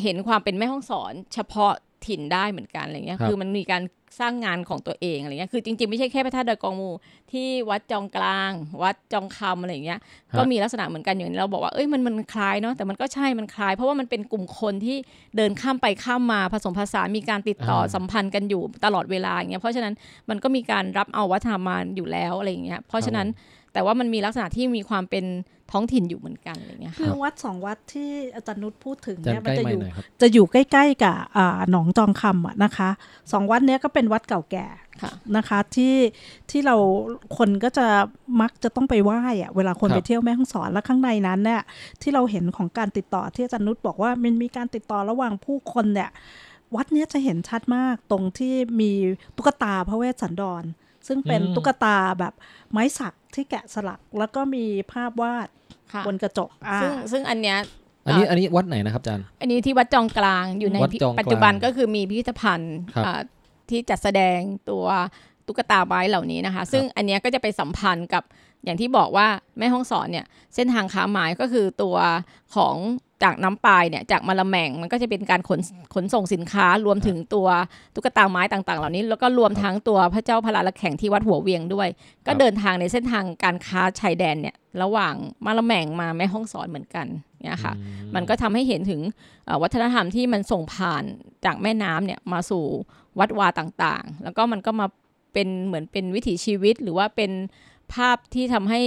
[0.03, 1.71] เห็นความเป็นแม่ห้องสอน เฉพาะ
[2.05, 3.83] ถิ่นได้เหมือนกันอะไรเงี้ยครับคือมันมีการ
[4.19, 6.89] สร้างงานของตัวเองอะไรเงี้ยคือจริงๆ ไม่ใช่แค่พระธาตุดอยกองมู
[7.31, 8.51] ที่วัดจองกลาง
[8.83, 9.99] วัดจองคำอะไรเงี้ย
[10.37, 14.97] ก็มีลักษณะเหมือนกันอย่างที่เราบอกว่าเอ้ยมันมันคล้ายเนาะแต่มันก็ใช่มันคล้าย เพราะว่ามันเป็นกลุ่มคนที่
[15.37, 19.93] เดินข้ามไปข้ามมาผสมผสานมีการติดต่ออาสัมพันธ์กันอยู่ตลอดเวลาอย่างเงี้ยเพราะฉะนั้น
[20.29, 23.27] มันก็มีการรับเอาวัฒนธรรมมาอยู่แล้วอะไรอย่างเงี้ยเพราะฉะนั้น
[23.73, 25.25] แต่ว่ามันมีลักษณะที่มีความเป็น
[25.71, 32.89] ท้องถิ่นอยู่เหมือนกันอะไรเงี้ยคือวัดสองวัดที่อาจารย์นุชพูดถึงจานเนี่ยใกมันล้จะไหมอยู่หน่อยครับจะอยู่ใกล้ๆกับอ่าหนองจองคำอะนะคะ
[33.31, 34.65] สองวัดเนี้ยก็เป็นวัดเก่าแก่
[35.01, 35.95] ค่ะนะคะที่
[36.49, 36.75] ที่เรา
[37.37, 37.87] คนก็จะ
[38.41, 41.61] มักจะต้องไปไหว้อะเวลาคนครับไปเที่ยวแม่ฮ่องสอนแล้วข้างในนั้นเนี่ย
[42.01, 46.09] ที่เราเห็นของการติดต่อที่อาจารย์นุชบอกว่ามันมีการติดต่อระหว่างผู้คนเนี่ย
[46.75, 48.91] วัดเนี้ยจะเห็นชัดมากตรงที่มี
[49.35, 50.63] ตุ๊กตาพระเวสสันดร
[51.07, 52.33] ซึ่งเป็นอืมตุ๊กตาแบบ
[52.71, 55.47] ไม้สักที่แกะสลัก แล้วก็มีภาพวาด
[55.93, 57.57] ค่ะบนกระจกอ่าซึ่งซึ่งอันเนี้ย
[58.07, 63.21] อันนี้อันนี้วัดไหนนะครับอาจารย์ อันนี้ที่วัดจองกลางอยู่ในวัดจองกลางปัจจุบันก็คือมีพิพิธภัณฑ์ครับอ่า
[63.71, 64.85] ที่จัดแสดงตัว
[65.47, 68.23] ตุ๊กตาไม้เหล่านี้นะคะ ซึ่งอันเนี้ยก็จะไปสัมพันธ์กับ
[68.63, 69.27] อย่างที่บอกว่า
[69.57, 70.25] แม่ห้องสอนเนี่ย
[70.55, 71.95] เส้นทางค้าไม้ก็คือตัว
[72.55, 72.75] ของ
[73.23, 75.59] จากน้ำปลายเนี่ยจากมาละแมงมันก็จะเป็นการขน
[75.93, 77.47] ขนส่งสินค้ารวมถึงตัว
[77.95, 81.87] ตุ๊กตาไม้ต่างๆ เหล่านี้ แล้วก็รวมทั้งตัวพระเจ้าพระลาละแข่งที่วัดหัวเวียงด้วย
[82.27, 85.13] ก็เดินทางในเส้นทางการค้าชายแดนเนี่ยระหว่าง
[85.45, 87.07] มาละแมงมาแม่ห้องสอนเหมือนกัน
[87.41, 87.73] เนี่ยค่ะ
[88.15, 89.01] มันก็ทำให้เห็นถึง
[89.45, 91.03] เอ่อวัฒนธรรมที่มันส่งผ่าน
[91.45, 92.65] จากแม่น้ำเนี่ยมาสู่
[93.19, 94.87] วัดวาต่างๆ แล้วก็มันก็มา
[95.33, 97.31] เป็นเหมือนเป็นวิถีชีวิตหรือว่าเป็น
[97.93, 98.81] ภาพที่ทำให้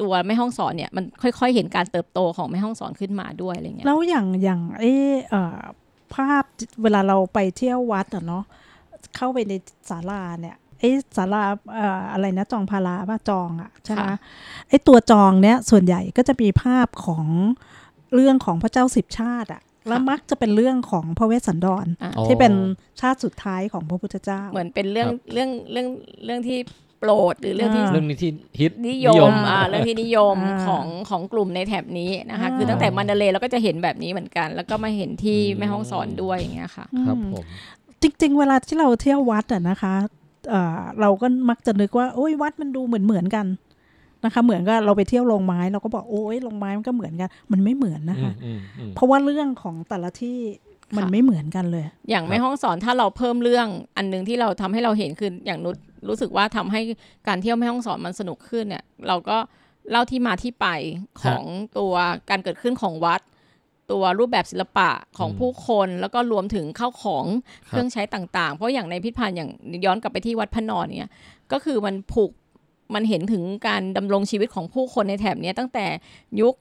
[0.00, 4.90] ตัวแม่ห้องสอนเนี่ยมันค่อยๆ เห็นการเติบโตของแม่ห้องสอนขึ้นมาด้วยอะไรเงี้ยแล้วอย่างอย่างไอ้
[5.30, 5.60] เอ่อ
[6.14, 6.44] ภาพ
[6.82, 8.44] เวลาเราไปเที่ยววัดอะเนาะ
[9.16, 9.52] เข้าไปใน
[9.90, 11.42] ศาลาเนี่ยไอ้ศาลา
[11.74, 14.06] เอ่ออะไรนะจองพาราป่ะจองอะใช่ไหม
[14.68, 17.26] ไอ้ตัวจองเนี้ยส่วนใหญ่ก็จะมีภาพของ
[18.14, 22.52] เรื่องของพระเจ้าสิบชาติอะ แล้วมักจะเป็นเรื่องของพระเวสสันดรอะอ๋อที่เป็น
[23.00, 25.88] ชาติสุดท้ายของพระพุทธเจ้า เหมือนเป็นเรื่องครับเรื่องเรื่อง
[26.24, 26.58] เรื่องที่
[27.00, 37.44] โปรดหรือเรื่องที่อ่าเรื่องนี้ที่ฮิตนิยมอ่าเรื่องที่นิยมอ่าของของกลุ่มในแถบนี้นะคะอ่าคือตั้งแต่มันเดเลย์เราก็จะเห็นแบบนี้เหมือนกัน แล้วก็มาเห็นที่อืมแม่ห้องสอนด้วยอย่างเงี้ยค่ะครับอืมผม
[38.02, 39.94] จริง ๆ เวลาที่เราเที่ยววัดอะนะคะ
[40.50, 43.46] เอ่อเราก็มักจะนึกว่าโอ้ยวัดมันดูเหมือนเหมือนๆกัน
[44.24, 50.38] นะคะ เหมือนกับเราไปเที่ยวโรงไม้เราก็บอกโอ้ยโรงไม้มันก็เหมือนกัน มันไม่เหมือนนะคะอืมอืมอืมเพราะว่าเรื่องของแต่ละที่
[50.96, 55.76] มันค่ะไม่เหมือนกันเลย อย่างแม่ห้องสอนถ้าเราเพิ่มเรื่องอันหนึงที่เราทำให้เราเห็นคืออย่างนุช
[56.08, 56.80] รู้สึกว่าทำให้
[57.28, 59.36] การเที่ยวแม่ห้องสอนมันสนุกขึ้นเนี่ย เราก็
[59.90, 60.66] เล่าที่มาที่ไป
[61.22, 61.44] ของ
[61.78, 61.94] ตัว
[62.30, 63.20] การเกิดขึ้นของวัด
[63.90, 67.28] ตัวรูปแบบศิลปะของอืมผู้คนแล้วก็รวมถึงเข้าของค
[67.66, 69.50] เครับรื่องใช้ต่างๆ เพราะอย่างในพิพิธภัณฑ์อย่าง
[69.84, 71.12] ย้อนกลับไปที่วัดพระนอนเนี่ย
[71.52, 72.30] ก็คือมันผูก
[72.94, 75.86] มันเห็นถึงการดำรงชีวิตของผู้คนในแถบเนี้ยตั้งแต่
[76.40, 76.54] ยุค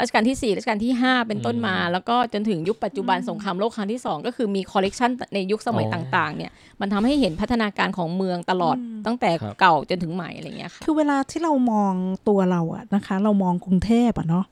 [0.00, 11.94] รัชกาลที่ 4 รัชกาลที่ 5 เป็นต้นมาอืมแล้วก็จนถึงยุคปัจจุบันอืมสงครามโลกครั้งที่ 2 ก็คือมีคอลเลกชันในยุคสมัยอ๋อต่างๆ เนี่ย มันทำให้เห็นพัฒนาการของเมืองตลอดอืมตั้งแต่ครับเก่าจนถึงใหม่อะไรเงี้ยค่ะ คือเวลาที่เรามอง
[12.28, 14.44] ตัวเราอะนะคะ เรามองกรุงเทพอะเนาะ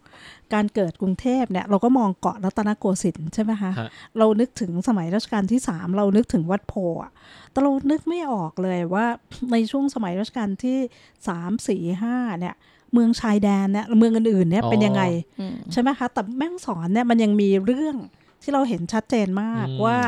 [0.55, 7.13] การเกิดกรุงเทพเนี่ยเราก็มองเกาะรัตนโกสินทร์ใช่ไหมคะฮะเรานึกถึงสมัยรัชกาลที่สามเรานึกถึงวัดโพธิ์อะ
[7.51, 9.07] แต่เรานึกไม่ออกเลยว่า
[9.53, 10.79] ในช่วงสมัยรัชกาลที่
[11.29, 12.55] สามสี่ห้าเนี่ย
[12.93, 15.03] เมืองชายแดนเนี่ยเมืองอื่นๆเนี่ยเป็นยังไง
[15.41, 17.97] อืมใช่ไหมคะ แต่แม่ฮ่องสอนเนี่ยมันยังมีเรื่อง
[18.45, 19.99] ที่เราเห็นชัดเจนมากอืมว่า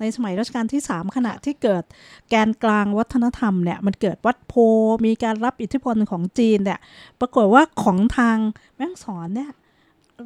[0.00, 1.84] ในสมัยรัชกาลที่ 3 ขณะที่เกิด
[2.28, 6.78] แกนกลางวัฒนธรรมเนี่ยมันเกิดวัดโพธิ์มีการรับอิทธิพลของจีนเนี่ย
[7.20, 8.36] ปรากฏว่าของทาง
[8.76, 9.50] แม่ฮ่องสอนเนี่ย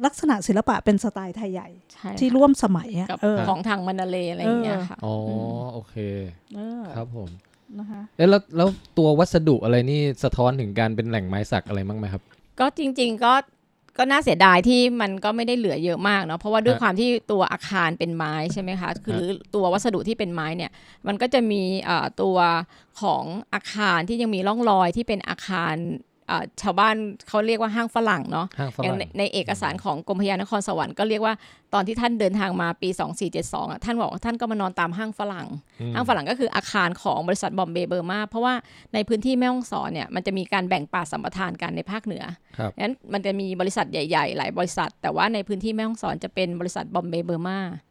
[0.05, 5.29] ลักษณะศิลปะเป็นสไตล์ไทยใหญ่ใช่ที่ร่วมสมัยอะกับเออของทางมันดาเลย์อะไรอย่างเงี้ยค่ะอ๋ออ
[5.61, 5.95] มโอเค
[6.55, 7.29] เออครับผม
[7.79, 12.21] นะคะเอ๊ะแล้วแล้วตัววัสดุอะไรนี่สะท้อนถึงการเป็นแหล่งไม้สักอะไรบ้างไหมครับ
[12.59, 13.33] ก็จริง ๆก็
[13.97, 20.71] ก็น่าเสียดายที่มันก็ไม่ได้เหลือเยอะมากเนาะเพราะว่าด้วยฮะความที่ตัวอาคารเป็นไม้ใช่ไหมคะคือหรือตัววัสดุที่เป็นไม้เนี่ย
[21.07, 22.37] มันก็จะมีเอ่อตัว
[23.01, 26.16] ของอาคารที่ยังมีร่องรอยที่เป็นอาคารเอ่อ
[26.61, 26.95] ชาวบ้าน
[27.27, 31.33] เขาเรียกว่าห้างฝรั่งเนาะห้างฝอย่างรั่งในในเอกสารของกรมพระยานครสวรรค์ก็เรียกว่า
[31.73, 32.89] ตอนที่ท่านเดินทางมาปี
[33.31, 35.47] 2472อะท่านบอกว่าท่านก็มานอนตามห้างฝรั่ง
[35.81, 38.53] อืมห้างฝรั่งก็คืออาคารของบริษัทบอมเบย์เบอร์มาเพราะว่า
[38.93, 42.23] ในพื้นที่แม่ฮ่องสอนเนี่ยมันจะมีการแบ่งป่าสัมปทานกันในภาคเหนือ
[42.57, 47.86] ครับนั้นมันจะมีบริษัทใหญ่ ๆ หลายบริษัท แต่ว่าในพื้นที่แม่ฮ่องสอนจะเป็นบริษัทบอมเบย์เบอร์มาอ๋อ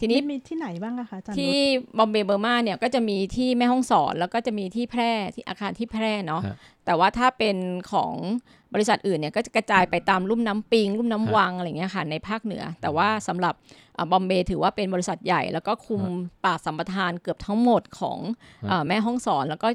[0.00, 7.56] ทีนี้มีที่ไหนบ้างอะคะอาจารย์ที่นุชบอมเบย์เบอร์มาเนี่ยก็จะมีที่แม่ฮ่องสอนแล้วก็จะมีที่แพร่ที่อาคารที่แพร่เนาะฮะแต่ว่าถ้าเป็น
[7.92, 8.14] ของ
[8.74, 13.54] บริษัทอื่นเนี่ยก็จะกระจายไปตามลุ่มน้ำปิงลุ่มน้ำฮะวังอะไรเงี้ยค่ะในภาคเหนือ แต่ว่าสำหรับ
[14.10, 16.10] บอมเบย์ถือว่าเป็นบริษัทใหญ่ แล้วก็คุมฮะ
[16.44, 18.18] ป่าสัมปทานเกือบทั้งหมดของ
[18.62, 19.68] ฮะเอ่อแม่ฮ่องสอนแล้วก็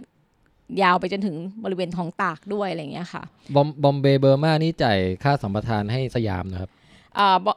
[0.82, 3.23] ยาวไปจนถึงบริเวณท้องตากด้วยอะไรเงี้ยค่ะ
[3.55, 6.69] บอมบอมเบย์เบอร์มานี่จ่ายค่าสัมปทานให้สยามนะครับ
[7.17, 7.47] อ่าบ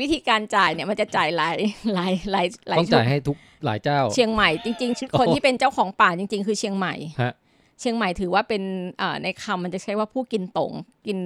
[0.00, 1.56] วิธีการจ่ายเนี่ยมันจะจ่ายหลาย
[1.94, 7.32] หลายหลายหลายต้องจ่ายให้ทุกหลายเจ้า เชียงใหม่จริงๆคนที่เป็นเจ้าของป่าจริง ๆ คือเชียงใหม่ฮะ
[7.80, 8.62] เชียงใหม่ถือว่าเป็น
[8.98, 10.72] เอ่อในคำมันจะใช้ว่าผู้กินตง
[11.06, 11.18] กิน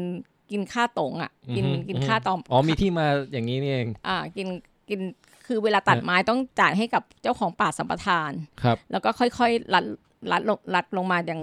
[0.51, 4.49] กินค่าตงอะ กินอือฮึกินค่าตอมอ๋อมีที่มาอย่างนี้นี่เอง อ่ากิน
[4.89, 5.01] กิน
[5.47, 8.33] คือเวลาตัดฮะไม้ต้องจ่ายให้กับเจ้าของป่าสัมปทาน
[8.63, 9.85] ครับ แล้วก็ค่อยๆลัด
[10.33, 11.41] ลัดลงลัดลงมาอย่าง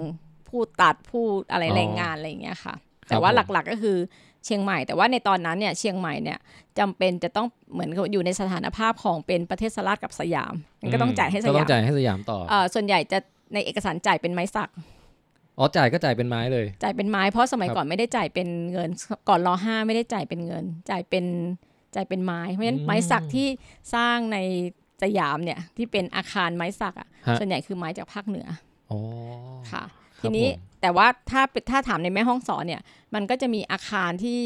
[0.48, 2.74] ผู้ตัดผู้อะไรอ๋อแรงงานอะไรอย่างเงี้ยค่ะ
[3.08, 3.96] แต่ว่าผมหลักๆก็คือ
[4.44, 6.38] เชียงใหม่ แต่ว่าในตอนนั้นเนี่ยเชียงใหม่เนี่ย
[6.78, 13.18] จำเป็นจะต้องเหมือนกับอยู่ในสถานภาพของเป็นประเทศสลาดกับสยามมันก็ต้องจ่ายให้สก็ต้ยาอมงจ่ายให้สยามต่อเอ่อส่วนใหญ่จะ
[13.54, 14.70] ในเอกสารจ่ายเป็นไม้สัก
[15.58, 18.88] อ๋อจ่ายก็จ่ายเป็นไม้เลย จ่ายเป็นไม้เพราะสมัยครับก่อนไม่ได้จ่ายเป็นเงิน
[19.28, 21.24] ก่อนรอห้าไม่ได้จ่ายเป็นเงิน จ่ายเป็น
[21.94, 23.48] จ่ายเป็นไม้เพราะฉะนั้นไม้สักที่
[23.94, 24.38] สร้างใน
[25.02, 28.46] สยามเนี่ยที่เป็นอาคารไม้สักอะฮะส่วนใหญ่คือไม้จากภาคเหนือ
[28.90, 28.98] อ๋อ
[29.70, 32.82] ค่ะครับ ทีนี้ผมแต่ว่าถ้าถ้าถามในแม่ห้องสอนเนี่ย
[33.14, 34.38] มันก็จะมีอาคารที่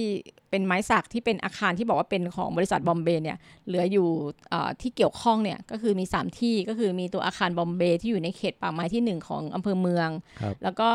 [0.50, 4.06] เป็นไม้สักที่เป็นอาคารที่บอกว่าเป็นของบริษัทบอมเบย์เนี่ยเหลืออยู่
[4.50, 10.08] เอ่อที่เกี่ยวข้องเนี่ยก็คือมี 3 ที่ก็คือมีตัวอาคารบอมเบย์ที่อยู่ในเขตป่าไม้ที่ 1 ของอำเภอเมือง
[10.40, 10.88] ครับแล้วก็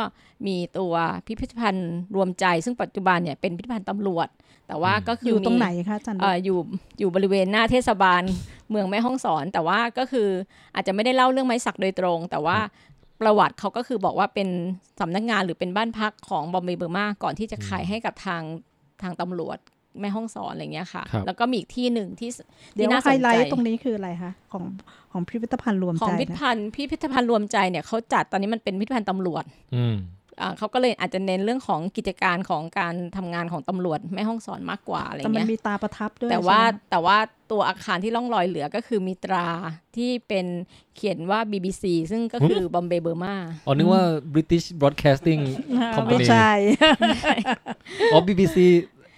[0.48, 0.94] มีตัว
[1.26, 4.28] พิพิธภัณฑ์รวมใจ ซึ่งปัจจุบันเนี่ยเป็นพิพิธภัณฑ์ตำรวจ
[4.68, 6.60] แต่ว่าก็คืออยู่มีตรงไหนคะอาจารย์นุชเอ่ออยู่
[7.00, 8.22] อยู่บริเวณหน้าเทศบาล
[8.70, 10.28] เมืองแม่ฮ่องสอน แต่ว่าก็คือ
[10.76, 12.58] อาจจะไม่ได้เล่าเรื่องไม้สักโดยตรง แต่ว่า
[13.22, 14.50] ประวัติเขาก็คือบอกว่าเป็น
[15.00, 18.42] สำนักงานหรือเป็นบ้านพักของบอมเบย์เบอร์มาก่อนที่จะขายให้กับทาง
[19.02, 19.58] ทางตำรวจ
[20.00, 22.38] แม่ห้องสอนอะไรเงี้ยค่ะครับแล้วก็มีอีกที่หนึ่งที่ส
[22.76, 24.64] เดี๋ยที่วน่าไฮสนไลใจท์ตรงนี้คืออะไรคะของ
[25.12, 29.44] ของพิพิธภัณฑ์รวมขอใจงพิพิธนะภัณฑ์พิพิธภัณฑ์รวมใจเนี่ยเขาจัดตอนนี้มันเป็นพิพิธภัณฑ์ตำรวจ
[29.76, 30.19] อืมอ่า
[30.58, 37.18] เขาก็เลยอาจจะเน้นเรื่องของกิจการของการทำงานของตำรวจแม่ห้องสอนมากกว่าอะไรแต่มันเงี้ยมีตาประทับด้วยแต่ว่าใช่ไหมแต่ว่า
[37.52, 39.48] ตัวอาคารที่ล่องลอยเหลือก็คือมีตรา
[39.98, 40.46] ที่เป็น
[40.96, 45.42] เขียนว่า BBC ซึ่งก็คือบอมเบย์เบอร์มาอ๋อนึกว่า British Broadcasting
[45.80, 46.52] อ่า Company ไม่ใช่
[48.12, 48.58] อ๋อ BBC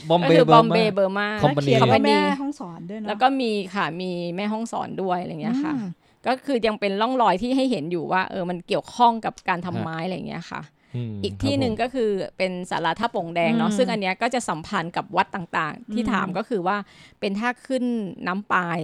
[0.09, 5.87] บอมก็เบคืย์อบอมเบย์เบเบอร์มา Company เขียนว่า Company แม่ห้องสอนด้วยเนาะแล้วก็มีค่ะมีแม่ห้องสอนด้วยอะไรเงี้ยค่ะอืม
[6.27, 10.61] ก็คือยังเป็นร่องรอยที่ให้เห็นอยู่ว่าเออมันเกี่ยวข้องกับการทำไม้อะไรเงี้ยค่ะ
[11.23, 16.77] อีกที่หนึ่งก็คือเป็นศาลาท่าโป่งแดงเนาะอืมซึ่งอันเนี้ยก็จะสัมพันธ์กับวัดต่างๆ ที่อืมถามก็คือว่า
[17.19, 17.83] เป็นท่าขึ้น
[18.27, 18.79] น้ำปลาย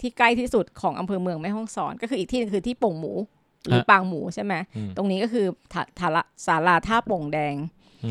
[0.00, 3.12] ที่ใกล้ที่สุดของอำเภอเมืองแม่ฮ่องสอน ก็คืออีกที่หนึงคือที่โป่งหมู
[3.66, 7.54] หรือฮะปางหมูใช่ไหมอืมตรงนี้ก็คือถาถาละศาลาท่าโป่งแดง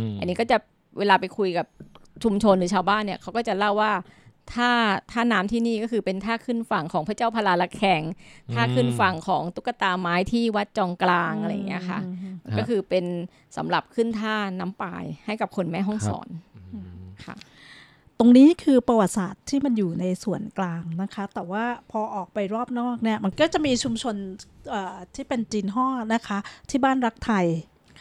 [0.10, 0.58] มอันนี้ก็จะ
[1.00, 1.68] เวลาไปคุยกับ
[2.24, 3.92] ชุมชนหรือชาวบ้านเนี่ยเขาก็จะเล่าว่า
[4.54, 4.72] ท่า
[5.12, 8.02] ท่าน้ำที่นี่ก็คือเป็นท่าขึ้นฝั่งของพระเจ้าพลาละแข่ง
[8.54, 13.06] ท่าขึ้นฝั่งของตุ๊กตาไม้ที่วัดจองกลางอะไรอย่างเงี้ยค่ะฮะก็คือเป็น
[13.58, 16.28] สำหรับขึ้นท่าน้ำปายให้กับคนแม่ห้องสอน
[17.26, 17.36] ค่ะ
[18.20, 24.16] ตรงนี้คือประวัติศาสตร์ที่มันอยู่ในส่วนกลางนะคะ แต่ว่าพอออกไปรอบนอกเนี่ยมันก็จะมีชุมชน
[24.70, 27.46] เอ่อที่เป็นจีนฮ่อนะคะ ที่บ้านรักไทย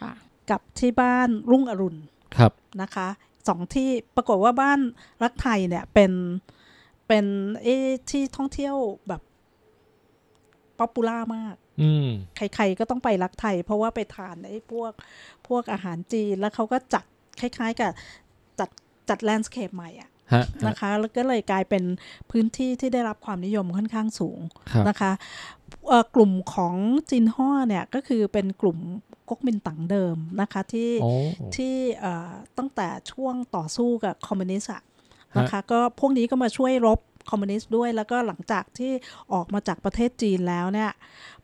[0.00, 0.12] ค่ะ
[0.50, 2.00] กับที่บ้านรุ่งอรุณ
[2.36, 3.08] ครับนะคะ
[3.48, 4.80] สองที่ปรากฏว่าบ้าน
[5.22, 6.12] รักไทยเนี่ยเป็น
[7.08, 7.26] เป็น
[7.62, 7.68] เอ่อ
[8.10, 8.76] ที่ท่องเที่ยว
[9.08, 9.22] แบบ
[10.78, 14.92] popular มากอืมใครๆก็ต้องไปรักไทย เพราะว่าไปทานไอ้พวก
[15.48, 17.04] พวกอาหารจีน แล้วเขาก็จัด
[17.40, 17.92] คล้าย ๆ กับ
[18.58, 18.70] จัด
[19.08, 21.84] จัด landscape ใหม่อะฮะนะคะ แล้วก็เลยกลายเป็น
[22.30, 25.12] พื้นที่ที่ได้รับความนิยมค่อนข้างสูงครับนะคะ
[25.88, 26.74] เอ่อกลุ่มของ
[27.10, 28.78] จีนฮ่อเนี่ยก็คือเป็นกลุ่ม
[29.28, 31.10] ก๊กมินตั๋งเดิมนะคะที่โอ้
[31.56, 34.82] ที่เอ่อตั้งแต่ช่วงต่อสู้กับคอมมิวนิสต์อะ
[35.38, 38.92] นะคะก็พวกนี้ก็มาช่วยรบคอมมิวนิสต์ด้วยแล้วก็หลังจากที่
[39.32, 40.90] ออกมาจากประเทศจีนแล้วเนี่ย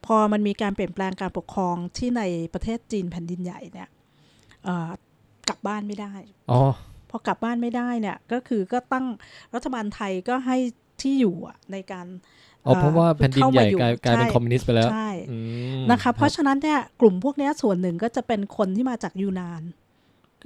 [0.06, 2.22] พอมันมีการเปลี่ยนแปลงการปกครองที่ใน
[2.54, 3.88] ประเทศจีนแผ่นดินใหญ่เนี่ย
[4.64, 4.90] เอ่อ
[5.48, 6.14] กลับบ้านไม่ได้
[6.50, 6.60] อ๋อ
[7.10, 9.06] พอกลับบ้านไม่ได้เนี่ยก็คือก็ตั้ง
[9.54, 10.58] รัฐบาลไทยก็ให้
[11.02, 12.06] ที่อยู่อะในการ
[12.66, 15.38] อ๋อเพราะว่าแผ่นดินใหญ่เข้ามาอยู่กลายกลายเป็นใช่คอมมิวนิสต์ไปแล้วใช่อื
[15.80, 19.62] มนะคะ เพราะฉะนั้นเนี่ยกลุ่มพวกเนี้ยส่วนหนึ่งก็จะเป็นคนที่มาจากยูนาน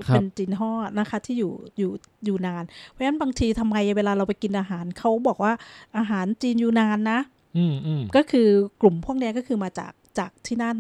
[0.07, 1.91] ครับเป็นจีนห่อนะคะที่อยู่อยู่
[2.25, 5.53] อยู่นาน เพราะฉะนั้นบางทีทำไมเวลาเราไปกินอาหารเขาบอกว่า
[5.99, 7.21] อาหารจีนยูนานนะ
[7.57, 8.49] อืมอืมก็คือ
[8.81, 10.77] กลุ่มพวกเนี้ยก็คือมาจากจากที่นั่น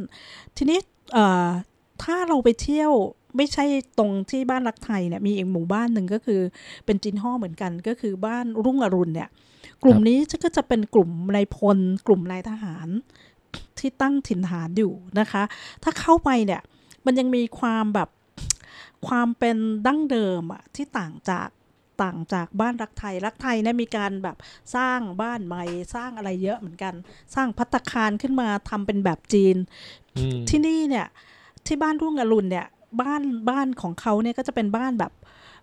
[0.57, 0.79] ทีนี้
[1.13, 1.49] เอ่อ
[2.03, 2.93] ถ้าเราไปเที่ยว
[3.37, 3.65] ไม่ใช่
[3.99, 6.41] ตรงที่บ้านรักไทยเนี่ยมีอีกหมู่บ้านหนึ่งก็คือ
[6.87, 9.29] เป็นจินห่อเหมือนกัน ก็คือบ้านรุ่งอรุณเนี่ย
[9.83, 12.89] กลุ่มนี้ก็จะเป็นกลุ่มนายพล กลุ่มนายทหาร
[13.79, 15.43] ที่ตั้งถิ่นฐานอยู่นะคะ
[15.83, 16.63] ถ้าเข้าไปเนี่ย
[17.07, 18.09] มันยังมีความแบบ
[19.07, 21.49] ความเป็นดั้งเดิมอะที่ต่างจาก
[22.03, 24.37] ต่างจากบ้านรักไทย รักไทยเนี่ยมีการแบบ
[24.77, 26.95] สร้างบ้านใหม่สร้างอะไรเยอะเหมือนกัน
[27.35, 29.57] สร้างพัตตาคารขึ้นมาทำเป็นแบบจีน
[30.17, 31.07] อืมที่นี่เนี่ย
[31.67, 32.67] ที่บ้านรุ่งอรุณเนี่ย
[33.01, 35.13] บ้านบ้านของเขาเนี่ยก็จะเป็นบ้านแบบ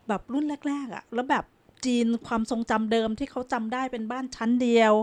[0.07, 1.43] แบบรุ่นแรก ๆอะ่ะแล้วแบบ
[1.85, 4.93] จีนความทรงจำเดิมที่เขาจำได้เป็นบ้านชั้นเดียว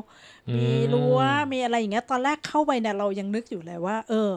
[0.56, 1.18] มีรั้ว
[1.52, 4.30] มีอะไรอย่างเงี้ย ตอนแรกเข้าไปเนี่ยเรายังนึกอยู่เลยว่า เออ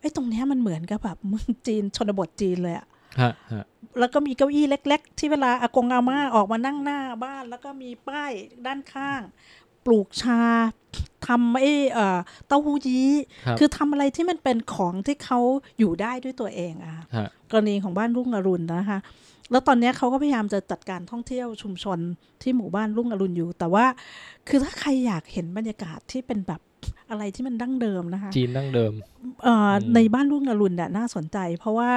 [0.00, 2.86] ไอ้ตรงเนี้ยมันเหมือนกับแบบเมืองจีนชนบทจีนเลยอะ
[3.20, 3.64] ฮะฮะ
[3.98, 8.32] แล้วก็มีเก้าอี้เล็ก ๆ ที่เวลาอากงอาม่าออกมานั่งหน้าบ้าน แล้วก็มีป้าย
[8.66, 9.20] ด้านข้าง
[9.84, 10.42] ปลูกชา
[11.26, 13.10] ทำไอ้เอ่อเต้าหู้ยี้
[13.46, 15.38] ครับคือทำอะไรที่มันเป็นของที่เขา
[15.78, 18.98] อยู่ได้ด้วยตัวเองอะค่ะฮะกรณีของบ้านรุ่งอรุณนะคะ
[19.50, 21.98] แล้วตอนเนี้ยเขาก็พยายามจะจัดการท่องเที่ยวชุมชน
[22.42, 23.86] ที่หมู่บ้านรุ่งอรุณอยู่ แต่ว่า
[24.48, 26.60] คือถ้าใครอยากเห็นบรรยากาศที่เป็นแบบ
[27.10, 28.92] อะไรที่มันดั้งเดิมนะคะ จีนดั้งเดิม
[29.42, 31.90] เอ่ออมในบ้านรุ่งอรุณเนี่ยน่าสนใจ เพราะว่า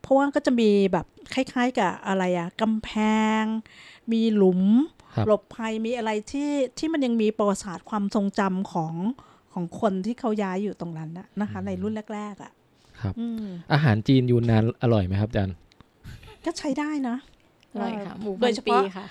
[0.00, 2.90] เพราะว่าก็จะมีแบบคล้ายๆกับอะไรอะกำแพ
[3.40, 3.42] ง
[4.12, 4.62] มีหลุม
[5.14, 8.94] ครับหลบภัยมีอะไรที่ที่มันยังมีประวัติศาสตร์ความทรงจำของ
[9.52, 12.52] ของคนที่เขาย้ายอยู่ตรงนั้นน่ะนะคะ ในรุ่นแรกๆอะ่ะ
[13.00, 15.56] ครับอืมอาหารจีนยูนนานอร่อยไหมครับอาจารย์
[16.46, 17.16] ก็ใช้ได้นะ
[17.72, 19.06] อร่อยค่ะหมูโดพัยนเฉปีพาะค่ะ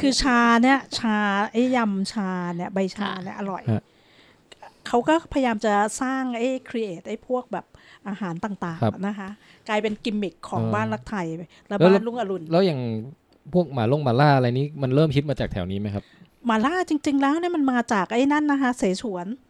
[0.00, 1.16] คือชาเนี่ย ชา
[1.52, 3.82] ไอ้ยำชาเนี่ยใบชาเนี่ยอร่อยฮะ
[4.88, 7.66] เขาก็พยายามจะสร้างไอ้ครีเอทไอ้พวกแบบ
[8.08, 9.28] อาหารต่างครับๆนะคะ
[9.68, 12.80] กลายเป็นกิมมิคของเออบ้านรักไทยและแล้วบ้านลุงอรุณ แล้วอย่าง
[13.52, 16.04] พวกหมาลงหมาล่าอะไรนี้มันเริ่มฮิตมาจากแถวนี้ไหมครับ
[16.46, 19.49] หมาล่าจริง ๆ แล้วเนี่ยมันมาจากไอ้นั่นนะคะ เสฉวนอ๋อ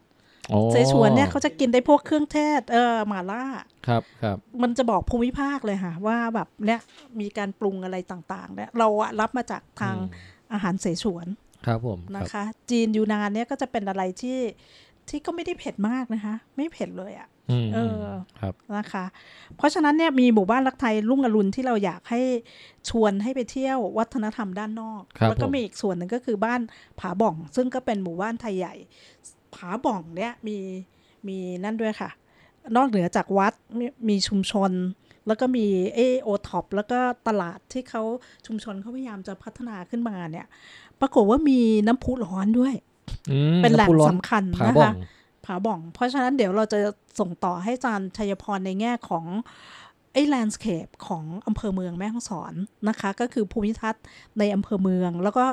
[0.73, 3.45] เสฉวนเนี่ยเขาจะกินได้พวกเครื่องเทศ เออหมาล่า
[3.87, 6.81] ครับครับ มันจะบอกภูมิภาคเลยค่ะ ว่าแบบเนี่ย
[7.21, 11.27] มีการปรุงอะไรต่างๆเนี่ยเราอะรับมาจากทางอืมอาหารเสฉวน
[11.67, 14.39] ครับผมคนะรับคะ จีนยูนานเนี่ยก็จะเป็นอะไรที่
[15.09, 18.05] ที่ก็ไม่ได้เผ็ดมากนะคะ ไม่เผ็ดเลยอะอืมเออ
[18.41, 19.05] ครับนะคะ
[19.57, 22.23] เพราะฉะนั้นเนี่ยมีหมู่บ้านรักไทยรุ่งอรุณที่เราอยากให้
[22.89, 26.61] ชวนให้ไปเที่ยววัฒนธรรมด้านนอกครับแล้วก็ผมมีอีกส่วนหนึ่งก็คือบ้าน
[27.01, 28.75] ผาบ่อง ซึ่งก็เป็นหมู่บ้านไทยใหญ่
[29.61, 30.57] ผาบ่องเนี่ยมี
[31.29, 32.11] มีนั่นด้วยค่ะ
[32.77, 34.73] นอกเหนือจากวัดมีมีชุมชน
[35.27, 38.03] แล้วก็มีเอโอท็อปแล้วก็ตลาดที่เขา
[38.47, 40.47] ชุมชนเขาพยายามจะพัฒนาขึ้นมาเนี่ย
[41.01, 42.75] ปรากฏว่ามีน้ำพุร้อนด้วย
[43.31, 44.95] อืมเป็นแหล่งน้ำพุร้อนสำคัญผานะบ่อคะง
[45.45, 46.79] ผาบ่อง เพราะฉะนั้นเดี๋ยวเราจะ
[47.21, 49.25] ส่งต่อให้อาจารย์ชัยพรในแง่ของ
[50.13, 52.55] ไอ้ landscape ของอำเภอเมืองแม่ฮ่องสอน
[52.89, 54.05] นะคะ ก็คือภูมิทัศน์
[54.39, 55.45] ในอำเภอเมือง แล้วก็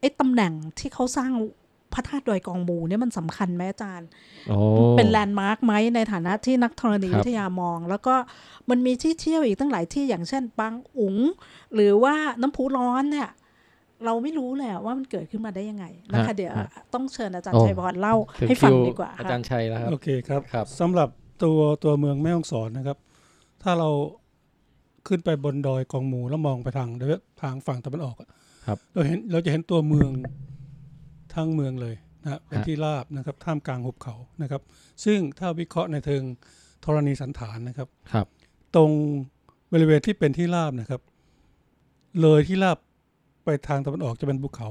[0.00, 1.32] ไอ้ตำแหน่งที่เขาสร้าง
[1.94, 4.08] พระธาตุดอยกองมูเนี่ยมันสำคัญไหมอาจารย์
[4.48, 4.56] โอ้
[4.96, 8.14] เป็น land mark ไหมในฐานะที่นักธรณีครับวิทยามอง แล้วก็
[8.70, 11.16] มันมีที่เที่ยวอีกตั้งหลายที่อย่างเช่นปางอุ๋ง
[11.74, 13.28] หรือว่าน้ำพุร้อนเนี่ย
[14.04, 16.52] เราไม่รู้เลยอะว่ามันเกิดขึ้นมาได้ยังไงนะคะเดี๋ยว
[16.94, 21.08] ต้องเชิญอาจารย์ชัยพรเล่าถึงให้ฟังคิวดีกว่าอาค่ะจารย์ชัยแล้วครับโอเคครับครับสำหรับ
[21.42, 22.98] ตัวตัวเมืองแม่ฮ่องสอนนะครับ
[23.62, 23.90] ถ้าเรา
[25.08, 27.02] ขึ้นไปบนดอยกองหมูแล้วมองไปทางเด
[27.42, 28.32] ทางฝั่งตะวันออกอะฮ
[28.66, 30.10] ครับเราเห็นเราจะเห็นตัวเมือง
[31.38, 34.62] ทั้งเมืองเลยนะฮะเป็นฮะที่ราบนะครับท่ามกลางหุบเขานะครับ
[35.04, 36.22] ซึ่งถ้าวิเคราะห์ในเชิง
[36.84, 38.26] ธรณีสันฐานนะครับครับ
[38.74, 38.90] ตรง
[39.72, 41.00] บริเวณที่เป็นที่ราบนะครับ
[42.22, 42.78] เลยที่ราบ
[43.44, 44.68] ไปทางตะวันออกจะเป็นภูเขา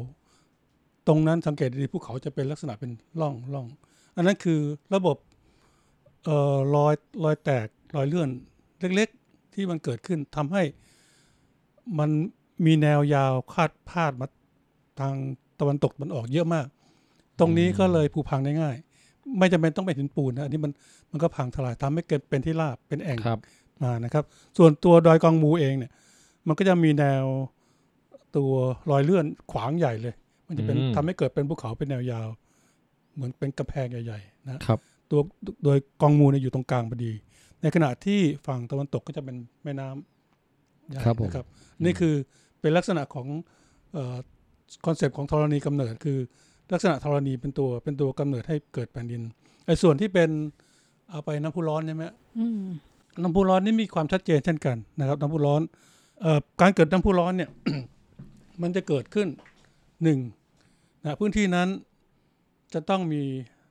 [1.07, 2.91] ตรงนั้นสังเกตดีๆภูเขาจะเป็นลักษณะเป็น
[3.22, 3.68] ร่องร่อง
[4.15, 4.59] อันนั้นคือ
[4.95, 5.18] ระบบ
[6.26, 6.93] เอ่อรอย
[7.24, 8.30] รอยแตกรอยเลื่อน
[8.95, 10.63] เล็กๆ ที่มันเกิดขึ้นทำให้
[11.99, 12.09] มัน
[12.65, 14.28] มีแนวยาวคาดพาดมา
[14.99, 15.15] ทาง
[15.60, 16.66] ตะวันตกตะวันออกเยอะมาก
[17.39, 18.76] ตรงนี้ก็เลยผุพังได้ง่าย
[19.39, 20.72] ไม่จำเป็นต้องเป็นหินปูนนะอันนี้มัน
[21.12, 23.39] มันก็พังทลายทำให้เกิดเป็นที่ราบเป็นแอ่งครับ
[23.84, 24.24] มานะครับ
[24.58, 25.91] ส่วนตัวดอยกองมูเองเนี่ย
[26.47, 27.26] มันก็จะมีแนว
[28.36, 28.51] ตัว
[28.91, 30.14] รอยเลื่อนขวางใหญ่เลย
[30.47, 32.28] มันจะเป็นอืมทำให้เกิดเป็นภูเขาเป็นแนวยาว
[33.16, 34.80] เหมือนเป็นกำแพงใหญ่ๆนะครับ
[35.12, 35.20] ตัว
[35.64, 37.12] โดยกองมูเนี่ยอยู่ตรงกลางพอดี
[37.62, 41.45] ในขณะที่ฝั่งตะวันตกก็จะเป็นแม่น้ำใหญ่ครับผมนะครับ
[41.84, 42.14] นี่คือ
[42.62, 43.28] เป็นลักษณะของ
[44.86, 46.18] concept ของธรณีกำเนิดคือ
[46.72, 49.22] ลักษณะธรณีเป็นตัวเป็นตัวกำเนิดให้เกิดแผ่นดิน
[49.65, 50.30] ไอ้ส่วนที่เป็น
[51.11, 52.03] เอาไปน้ำพุร้อนใช่ไหม
[52.38, 52.63] อืม
[53.22, 55.61] น้ำพุร้อนนี่มีความชัดเจนเช่นกันนะครับน้ำพุร้อน
[56.22, 57.49] เอ่อการเกิดน้ำพุร้อนเนี่ย
[58.61, 59.28] มันจะเกิดขึ้น
[60.03, 60.20] หนึ่ง
[61.03, 61.68] นะพื้นที่นั้น
[62.74, 63.22] จะต้องมี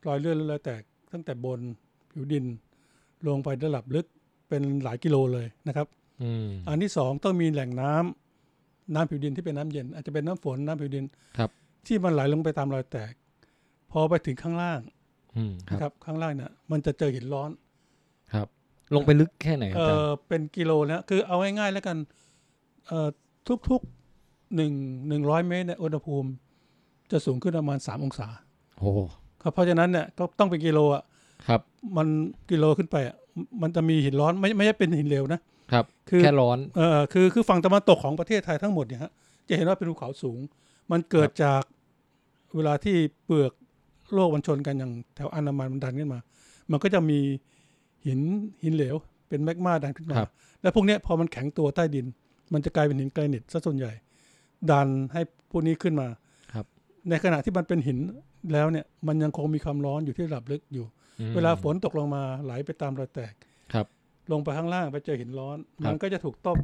[0.07, 0.83] รอยเลื่อนและรอยแตก
[1.13, 1.61] ตั้งแต่บน
[2.11, 2.45] ผิวดิน
[3.27, 4.07] ลงไประดับลึก
[4.49, 5.87] เป็นหลายกิโลเลยนะครับ
[6.23, 8.26] อืมอันที่สองต้องมีแหล่งน้ำ
[8.95, 11.05] น้ำผิวดินที่เป็นน้ำเย็น อาจจะเป็นน้ำฝนน้ำผิวดิน
[11.39, 11.51] ครับ
[11.87, 13.13] ที่มันไหลลงไปตามรอยแตก
[13.91, 14.81] พอไปถึงข้างล่าง
[15.37, 17.51] อืมคนะครัรับบข้างล่างเนี่ยมันจะเจอหินร้อน
[18.35, 18.47] ครับ
[18.95, 21.97] ลงไปลึกแค่ไหนครับเออาจารอย์เป็นกิโลนะคือเอาง่ายๆแล้วกัน
[22.87, 23.09] เอ่อ
[23.69, 24.73] ทุกๆหนึ่ง
[25.09, 26.29] หนึ่งร้อยเมตรเนี่ยอุณหภูมิ
[27.11, 28.29] จะสูงขึ้นประมาณสามองศา
[28.79, 28.91] โอ้
[29.43, 31.03] ครับเพราะฉะนั้นเนี่ยก็ต้องเป็นกิโลอะ
[31.49, 31.61] ครับ
[31.97, 32.07] มัน
[32.51, 33.17] กิโลขึ้นไปอะ
[33.63, 35.41] มันจะมีหินร้อนไม่ไม่ใช่เป็นหินเหลวนะ
[35.73, 39.13] ครับคือแค่ร้อนเออคือคือฝั่งตะวันตกของประเทศไทยทั้งหมดเนี่ยฮะ
[39.49, 40.39] จะเห็นว่าเป็นภูเขาสูง
[40.91, 41.63] มันเกิดจาก
[42.57, 43.53] เวลาที่เปลือก
[44.15, 46.21] โลกมันชนกันอย่างแถวอันดามันมันดันขึ้นมา
[46.71, 47.21] มันก็จะมี
[48.07, 48.21] หิน
[48.63, 48.97] หินเหลว
[49.29, 50.31] เป็นแมกมาดันขึ้นมาครับ
[50.63, 52.07] แล้วพวกเนี้ยพอมันแข็งตัวใต้ดิน
[52.53, 53.93] มันจะกลายเป็นหินแกรนิตซะส่วนใหญ่
[54.71, 56.09] ดันให้พวกนี้ขึ้นมา
[56.55, 56.67] ครับ
[57.11, 57.99] ในขณะที่มันเป็นหิน
[58.53, 60.87] แล้วเนี่ยมันยังคงมีความร้อนอยู่ที่ระดับลึกอยู่
[61.21, 63.33] อืมเวลาฝนตกลงมาไหลไปตามรอยแตก
[63.73, 63.87] ครับ
[64.33, 66.59] ลงไปข้างล่างไปเจอหินร้อนครับมันก็จะถูกต้ม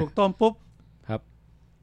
[0.00, 0.54] ถูกต้มปุ๊บ
[1.08, 1.20] ครับ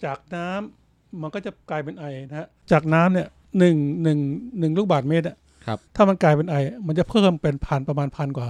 [0.04, 3.28] จากน้ำมันก็จะกลายเป็นไอนะฮะจากน้ำเนี่ย
[3.60, 4.20] หนึ่งหนึ่ง
[4.60, 6.56] หนึ่งลูกบาศก์เมตรอะครับ ถ้ามันกลายเป็นไอ
[6.88, 8.50] มันจะเพิ่มเป็นพันประมาณพันกว่า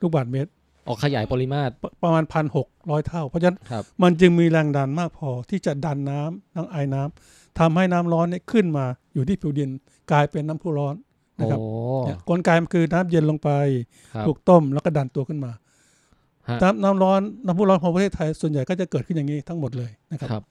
[0.00, 0.50] ลูกบาศก์เมตร
[0.88, 8.84] ออกขยายปริมาตรปประมาณพันหกร้อยเท่า เพราะฉะนั้นครับมันจึงมีแรงดันมากพอที่จะดันน้ำทั้งไอน้ำทำให้น้ำร้อนเนี่ยขึ้นมา
[9.14, 9.70] อยู่ที่ผิวดิน
[10.10, 10.94] กลายเป็นน้ำพุร้อน
[11.38, 11.60] นะโอ้ครับ
[12.06, 13.50] เนี่ยกลไกมันคือน้ำเย็นลงไป
[14.14, 15.60] ครับถูกต้มแล้วก็ดันตัวขึ้นมาฮะ
[16.62, 20.44] น้ำน้ำร้อนน้ำพุร้อนของประเทศไทยส่วนใหญ่ก็จะเกิดขึ้นอย่างนี้ทั้งหมดเลยนะครับครับ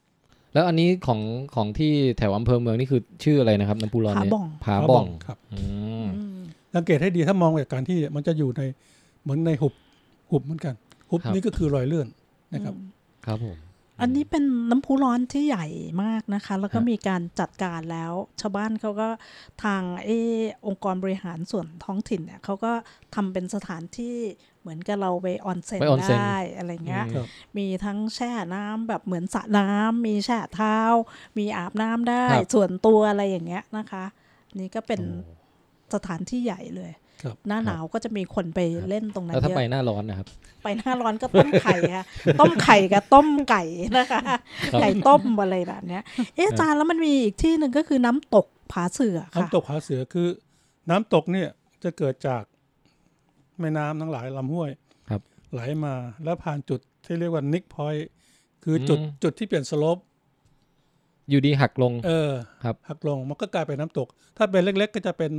[0.53, 1.19] แล้วอันนี้ของ
[1.55, 5.59] ของที่แถวอำเภอเมืองนี่คือชื่ออะไรนะครับน้ำพุร้อนผาเนี่ยบ่องผาบ่องครับอื
[6.03, 6.39] มอืม
[6.75, 8.61] สังเกตให้ดีถ้ามองจากการที่มันจะอยู่ใน
[9.23, 9.73] เหมือนในหุบ
[10.31, 10.73] หุบเหมือนกัน
[11.09, 12.07] หุบครับนี้ก็คือรอยเลื่อน
[12.53, 12.73] นะครับ
[13.25, 13.57] ครับผม
[14.01, 15.65] อันนี้เป็นน้ำพุร้อนที่ใหญ่
[16.03, 19.09] มากนะคะ แล้วก็ฮะมีการจัดการแล้ว ชาวบ้านเขาก็
[19.63, 20.35] ทางเออ
[20.67, 22.71] องค์กรบริหารส่วนท้องถิ่นเนี่ยเขาก็
[23.15, 24.15] ทำเป็นสถานที่
[24.67, 27.25] เหมือนกับเราไปออนเซ็นไปออนเซ็นได้อะไรเงี้ยอืมครับ
[27.57, 30.77] มีทั้งแช่น้ำแบบเหมือนสระน้ำมีแช่เท้า
[31.37, 34.05] มีอาบน้ำได้ครับส่วนตัวอะไรอย่างเงี้ยนะคะ
[34.59, 35.33] นี่ก็เป็นโอ้
[35.93, 36.91] สถานที่ใหญ่เลย
[37.23, 38.59] ครับหน้าครับหนาวก็จะมีคนไป
[38.89, 40.27] เล่นตรงนั้นแล้วถ้าเยไปอะหน้าร้อนนะครับ
[40.63, 42.05] ไปหน้าร้อนก็ต้มไข่ค่ะ
[42.39, 43.63] ต้มไข่กับต้มไก่
[43.97, 44.21] นะคะ
[44.73, 46.03] ครับไก่ต้มอะไรแบบเนี้ย
[46.35, 50.27] เอ๊ะอาจารย์แล้วมันมีอีกที่หนึ่งก็คือน้ำตกผาเสือค่ะ น้ำตกผาเสือคือ
[50.89, 51.49] น้ำตกเนี่ย
[51.83, 52.43] จะเกิดจาก
[53.61, 54.69] แม่น้ำทั้งหลายลำห้วย
[55.09, 55.21] ครับ
[55.53, 55.93] ไหลมา
[56.23, 58.07] แล้วผ่านจุดที่เรียกว่า knick point
[58.63, 59.97] คือจุดอืมจุดที่เปลี่ยน slope
[61.29, 62.31] อยู่ดีหักลง เออ
[62.63, 65.31] ครับหักลงมันก็กลายเป็นน้ำตก ถ้าเป็นเล็ก ๆ ก็จะเป็น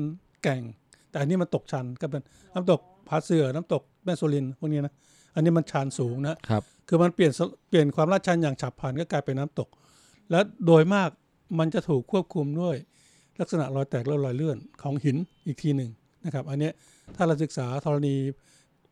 [0.43, 0.63] แก่ง
[1.11, 2.23] แต่อันนี้มันตกชันก็เป็น
[2.55, 4.95] น้ำตกผาเสือน้ำตกแม่โซลินพวกนี้นะ
[5.35, 9.69] อันนี้มันชันสูงนะครับ คือมันเปลี่ยนสเปลี่ยนความลาดชันอย่างฉับพลันก็กลายเป็นน้ำตก
[10.31, 11.11] และโดยมาก
[11.59, 12.77] มันจะถูกควบคุมด้วย
[13.41, 15.17] ลักษณะรอยแตกและรอยเลื่อนของหิน
[15.47, 15.91] อีกทีหนึ่ง
[16.25, 16.73] นะครับ อันเนี้ย
[17.17, 18.15] ถ้าเราศึกษาธรณี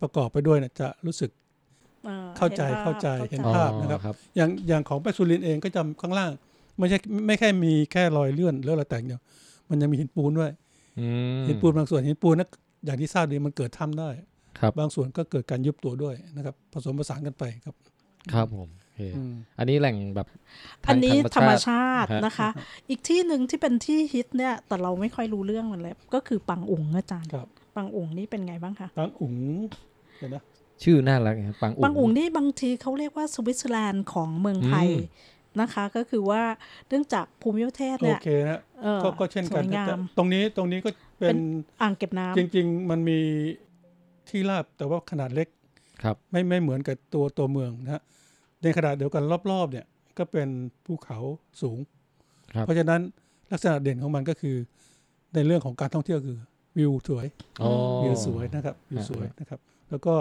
[0.00, 1.30] ประกอบไปด้วยเนี่ยจะรู้สึก
[2.08, 6.30] อ่เข้าใจห็นภพเข้าใจเห็นอ๋อภาพนะครับครับ อย่างอย่างของแปซูลินเองก็จะข้างล่าง
[6.78, 9.20] ไม่ใช่ไม่แค่มีแค่รอยเลื่อนหรือรอยแตกเดียว
[9.70, 10.50] มันยังมีหินปูนด้วย
[10.98, 11.06] อื
[11.40, 12.48] มหินปูนบางส่วนหินปูนนะ
[12.84, 14.08] อย่างที่ทราบดีมันเกิดถ้ำได้
[14.58, 17.74] ครับบางส่วนก็เกิดการยุบตัวด้วยนะครับ ผสมผสานกันไปครับ
[18.32, 20.26] ครับผมโอเคอืมอันนี้แหล่งแบบ
[20.84, 22.48] ทางอันนี้ธรรมติชาติฮะนะคะ
[22.88, 29.34] อีกที่หนึ่งที่เป็นที่ฮิตเนี่ย แต่เราไม่ค่อยรู้เรื่องมันเลยก็คือปังอุ๋งอาจารย์ครับ ปังอุ๋งนี่เป็นไงบ้างคะตั้งอุ๋ง
[30.18, 30.42] เห็นนะ
[30.82, 34.94] ชื่อน่ารักนะครับปังอุ๋งปังอุ๋งนี่บางทีเขาเรียกว่าสวิตเซอร์แลนด์ของเมืองไทยอื
[35.32, 36.42] มนะคะ ก็คือว่า
[36.88, 41.40] เนื่องจากภูมิประเทศโอเนี่ยเคนะเออก็ก็เช่นกันสวยงามแต่ตรงนี้ตรงนี้ก็เป็เป็นน
[41.82, 43.18] อ่างเก็บน้ำจริง ๆ มันมี
[44.28, 45.48] ที่ราบแต่ว่าขนาดเล็ก
[46.02, 48.02] ครับไม่ไม่เหมือนกับตัวตัวเมืองนะฮะ
[48.62, 49.86] ในขณะเดียวกันรอบๆเนี่ย
[50.18, 50.48] ก็เป็น
[50.84, 51.18] ภูเขา
[51.62, 51.78] สูง
[52.54, 53.00] ครับเพราะฉะนั้น
[53.52, 54.56] ลักษณะเด่นของมันก็คือ
[55.34, 56.38] ในเรื่องของการท่องเที่ยวคือ
[56.78, 57.26] วิวสวย
[57.62, 57.70] อ๋อ
[58.02, 59.60] วิวสวยนะครับวิวฮะสวยนะครับ
[59.90, 60.14] แล้วก็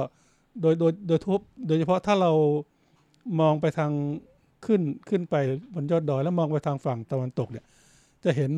[0.62, 2.32] โดยโดยโดยทุบโดยเฉพาะถ้าเรา
[3.40, 3.92] มองไปทาง
[4.66, 5.36] ขึ้นขึ้นไป
[5.74, 7.66] บนยอดดอยแล้วมองไปทางฝั่งตะวันตกเนี่ย
[8.24, 8.52] จะเห็น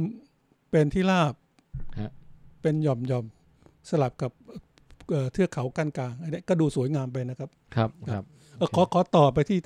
[0.71, 1.33] เป็นที่ราบ
[1.99, 2.11] ฮะ
[2.61, 3.25] เป็นหย่อมหย่อม
[3.89, 4.31] สลับกับ
[5.09, 8.23] เอ่อเทือกเขากั้นกลางอันนี้ก็ดูสวยงามไปนะครับ ครับครับ
[8.57, 9.59] เออขอขอต่อไปที่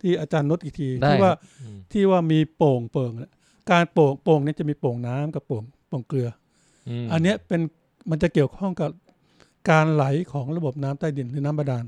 [0.00, 3.32] ที่อาจารย์นดอีกทีได้ที่ว่าครับอืมที่ว่ามีโป่งเปิงเนี่ย
[3.70, 6.32] การโป่งโป่งเนี่ยจะมีโป่งน้ำกับโป่งโป่งเกลือม
[7.12, 7.60] อันเนี้ยเป็น
[8.10, 8.90] มันจะเกี่ยวข้องกับ
[9.70, 11.84] การไหลของระบบน้ำใต้ดินหรือน้ำบาดาล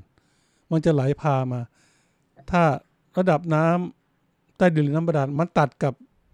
[0.72, 1.60] มันจะไหลพามา
[2.50, 2.62] ถ้า
[3.18, 5.92] ระดับน้ำใต้ดินหรือน้ำบาดาลมันตัดกับ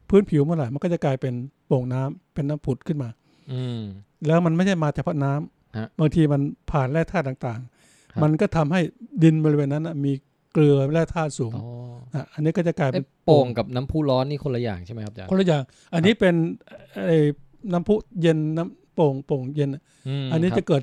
[0.09, 1.35] พื้นผิวเมื่อไหร่มันก็จะกลายเป็น
[1.67, 3.09] โป่งน้ำเป็นน้ำผุดขึ้นมา
[3.53, 3.81] อืม
[4.27, 6.41] แล้วมันไม่ใช่มาเฉพาะน้ำฮะบางทีมัน
[6.71, 7.61] ผ่านแร่ธาตุต่าง
[8.13, 8.81] ครับๆมันก็ทำให้
[9.23, 10.13] ดินบริเวณนั้นน่ะมี
[10.53, 11.67] เกลือแร่ธาตุสูงอ๋อ
[12.15, 15.63] อะอันนี้ก็จะกลายเป็ไอ้นโป่งกับน้ำพุร้อนนี่คนละอย่างใช่ไหมครับอาจารย์คนละอย่าง
[15.95, 16.35] อันนี้เป็น
[17.07, 17.19] ไอ้
[17.73, 19.69] น้ำพุเย็นน้ำโป่งโป่งเย็น
[20.25, 20.83] มอันนี้คจะรับเกิด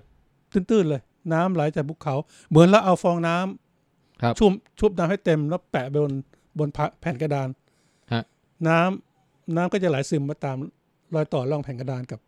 [0.51, 1.01] ตื้นๆเลย
[1.33, 2.15] น้ำไหลจากภูเขา
[2.49, 6.11] เหมือนเราเอาฟองน้ำครับชุ่มชุบน้ำให้เต็มแล้วแปะบน
[6.57, 6.69] บน
[7.01, 7.47] แผ่นกระดาน
[8.13, 8.23] ฮะ
[8.67, 10.57] น้ำน้ำก็จะไหลซึมมาตาม
[11.15, 12.19] รอยต่อร่องแผ่นกระดานกับ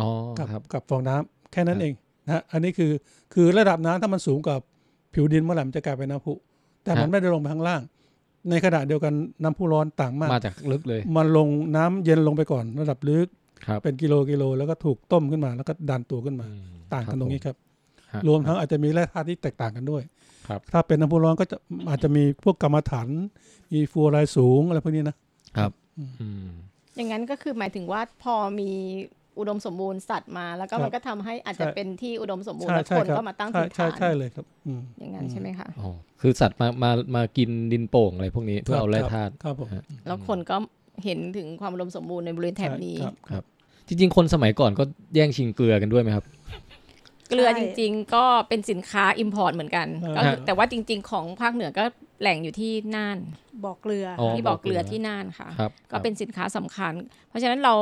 [0.00, 0.08] อ๋อ
[0.38, 1.94] กับครับกับฟองน้ำแค่นั้ครันบเอง
[2.26, 2.92] นะฮะอันนี้คือ
[3.34, 4.60] คือระดับน้ำถ้ามันสูงกับ
[5.14, 6.32] ผิวดินเมื่อไหร่มันจะกลายเป็นน้ำพุ
[6.84, 7.82] แต่มันไม่ได้ลงไปข้างล่าง
[8.50, 13.41] ในขณะเดียวกันน้ำพุร้อนต่างมาก มาจากลึกเลย มันลงน้ำเย็นลงไปก่อน ระดับลึกครับ
[13.82, 17.56] เป็นกิโลกิโลแล้วก็ถูกต้มขึ้นมา แล้วก็ดันตัวขึ้นมาอืมต่างกันตรงนี้ครับ
[18.12, 20.02] ฮะรวมทั้งอาจจะมีแร่ธาตุที่แตกต่างกันด้วย
[20.48, 21.56] ครับถ้าเป็นน้ำพุร้อนก็จะ
[21.88, 23.08] อาจจะมีพวกกรรมฐาน
[23.72, 25.16] มีฟลูออไรด์สูงอะไรพวกนี้นะ
[25.58, 26.48] ครับอืม
[26.96, 28.70] อย่างนั้นก็คือหมายถึงว่าพอมี
[29.38, 35.90] อุดมสมบูรณ์สัตว์มา แล้วก็ครับมันก็ทำให้อาจจะใช่เป็นที่อุดมสมบูรณ์ใช่แล้วใช่คนครับก็มาตั้งใช่ถิ่นใช่ฐานใช่เลยครับอืมอย่างนั้นใช่ไหมคะอ๋อ
[36.20, 40.56] คือสัตว์มามามากินดินโป่งอะไรพวกนี้เพื่อเอาแร่ธาตุครับผมฮะแล้วคนก็
[41.04, 43.44] เห็นถึงความอุดมสมบูรณ์ในบริเวณแถบนี้ใช่ครับครับ
[43.88, 44.84] จริง ๆ คนสมัยก่อนก็
[45.14, 46.24] แย่งชิงเกลือกันด้วยไหมครับ
[47.28, 51.84] เกลือใช่จริง ๆ ก็เป็นสินค้า import เหมือนกันเออก็คือแต่ว่าจริง ๆ ของภาคเหนือก็
[52.20, 53.18] แหล่งอยู่ที่น่าน
[53.64, 56.94] บอกเกลืออ๋อที่บอกเกลือที่น่านค่ะครับก็เป็นสินค้าสำคัญ
[57.28, 57.74] เพราะฉะนั้นเรา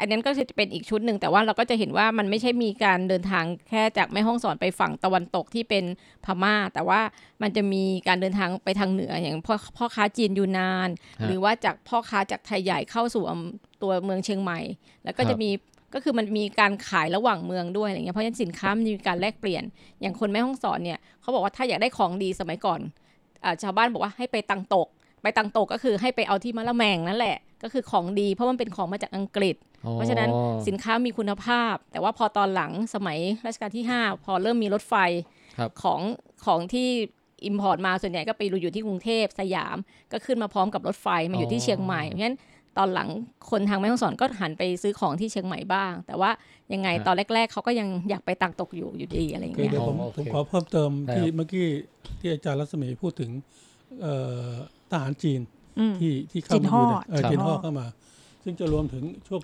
[0.00, 5.84] อันนั้นก็จะเป็นอีกชุดหนึ่งแต่ว่าเราก็จะเห็นว่ามันไม่ใช่มีการเดินทางแค่จากแม่ห้องสอนไปฝั่งตะวันตกที่เป็น
[6.24, 7.00] พม่า แต่ว่า
[7.42, 10.88] มันจะมีการเดินทางไปทางเหนืออย่างพ่อพ่อค้าจีนยูนาน
[11.20, 14.60] ฮะหรือว่าจากพ่อค้าจากไทยใหญ่เข้าสู่อำตัวเมืองเชียงใหม่
[15.04, 15.50] แล้วก็ครัจะบมี
[15.94, 19.62] ก็คือมันมีการขายระหว่างเมืองด้วยอะไรเงี้ยเพราะฉะนั้นสินค้ามันมีการแลกเปลี่ยน
[20.00, 22.80] อย่างคนแม่ห้องสอนเนี่ยเขาบอกว่าถ้าอยากได้ของดีสมัยก่อน
[23.44, 24.88] อาชาวบ้านบอกว่าให้ไปตังตก
[25.22, 30.30] ไปตังตกก็คือให้ไปเอาที่มะละแมงนั่นแหละ ก็คือของดี เพราะมันเป็นของมาจากอังกฤษอ๋อเพราะฉะนั้น
[30.66, 34.94] สินค้ามีคุณภาพ แต่ว่าพอตอนหลังสมัยรัชกาลที่ 5 พอเริ่มมีรถไฟ
[35.58, 36.00] ครับของ
[36.46, 36.88] ของที่
[37.46, 39.76] import มาส่วนใหญ่ก็ไปอยู่ที่กรุงเทพสยาม
[40.12, 42.38] ก็ขึ้นมาพร้อมกับรถไฟมาอยู่ที่เชียงใหม่เพราะฉะนั้น
[42.78, 43.08] ตอนหลัง
[43.50, 46.30] คนทางแม่ฮ่องสอนก็หันไปซื้อของที่เชียงใหม่บ้าง แต่ว่า
[46.72, 51.66] ยังไงฮะตอนแรก ๆเขาก็ยังอยากไปตังตกอยู่อยู่ดีอะไรอย่างคือเงี้ยเดี๋ยวผมอ๋อโอเคผมขอเพิ่มเติมได้ที่ครับเมื่อกี้
[52.20, 53.30] ที่อาจารย์รัศมีพูดถึง
[54.02, 54.14] เอ่
[54.46, 54.50] อ
[54.92, 55.40] ทหารจีน
[55.78, 57.86] อืมที่ที่เข้าจีนมาฮ่ออยู่ในเออครับจีนห่อครับเข้ามา
[58.44, 59.40] ซึ่งจะรวมถึงช่วง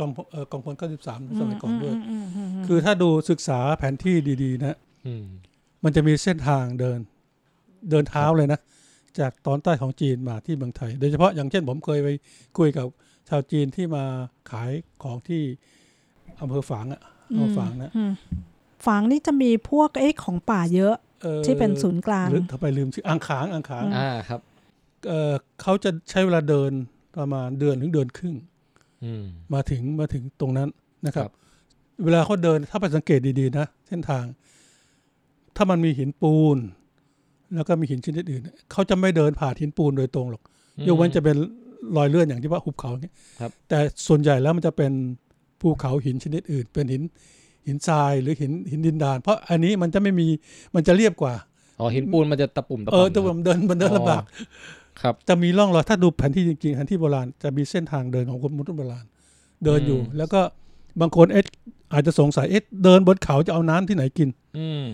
[0.00, 0.74] กองพลเอ่อกองพล
[1.06, 5.24] 93สมัยก่อนด้วยมอืมอืมอืมคือถ้าดูศึกษาแผนที่ดีๆ นะอืม
[5.84, 6.98] มันจะมีเส้นทางเดิน
[7.90, 8.60] เดินเท้าเลยนะ
[9.20, 12.08] จากตอนใต้ของจีนมาที่เมืองไทย โดยเฉพาะอย่างเช่นผมเคยไป
[12.58, 12.86] คุยกับ
[13.28, 14.04] ชาวจีนที่มา
[14.50, 14.70] ขาย
[15.02, 15.42] ของที่
[16.40, 17.00] อำเภอฝางอะ
[17.30, 18.12] อำเภอฝางนะอืม
[18.86, 20.94] ฝางนี่จะมีพวกไอ้ของป่าเยอะ
[21.24, 24.40] อ่อที่เป็นศูนย์กลางหรือทำไมลืมชื่ออ่างขางอ่างขางอืมอ่าครับ
[25.06, 26.70] เอ่อเขาจะใช้เวลาเดิน
[27.18, 28.34] ประมาณเดือนถึงเดือนครึ่ง
[29.04, 29.24] อืม
[29.54, 30.68] มาถึงมาถึงตรงนั้น
[31.06, 31.32] นะครับครับ
[32.04, 34.24] เวลาเขาเดินถ้าไปสังเกตดีๆนะเส้นทาง
[35.56, 36.58] ถ้ามันมีหินปูน
[37.54, 38.42] แล้วก็มีหินชนิดอื่น
[38.72, 40.42] เขาจะไม่เดินผ่านหินปูนโดยตรงหรอก
[40.88, 41.36] ยกเว้นจะเป็น
[41.96, 44.92] รอยเลื่อนอย่างที่ว่าหุบเขาเนี่ยครับแต่ส่วนใหญ่แล้วมันจะเป็น
[45.60, 47.02] ภูเขาหินชนิดอื่น เป็นหิน
[47.66, 50.26] หินทรายหรือหินหินดินดาน เพราะอันนี้มันจะไม่มี
[50.74, 51.34] มันจะเรียบกว่า
[51.80, 54.22] อ๋อหินปูนมันจะตะปุ่มตะเอป่ำอแต่ผมเดินมันเดินลำบาก
[55.02, 59.06] ครับจะมีร่องรอยถ้าดูแผนที่จริงๆแผนที่โบราณจะมีเส้นทางเดินของคนมนุษย์โบราณ
[59.64, 60.40] เดินอยู่อืมแล้วก็
[61.00, 61.44] บางคนเอ๊ะ
[61.92, 64.28] อาจจะสงสัยเอ๊ะเดินบนเขาจะเอาน้ำที่ไหนกิน
[64.58, 64.84] อืม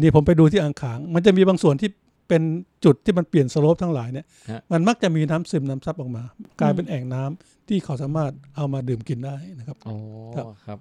[0.00, 1.90] นี่ผมไปดูที่อ่างขาง มันจะมีบางส่วนที่
[2.28, 2.42] เป็น
[2.84, 6.22] จุดที่มันเปลี่ยนสโลปทั้งหลายเนี่ยฮะมันมักจะมีน้ำซึมน้ำซับออกมา
[6.60, 9.96] กลายเป็นแอ่งน้ำที่เขาสามารถเอามาดื่มกินได้นะครับอ๋อ
[10.36, 10.78] ครับครับครับ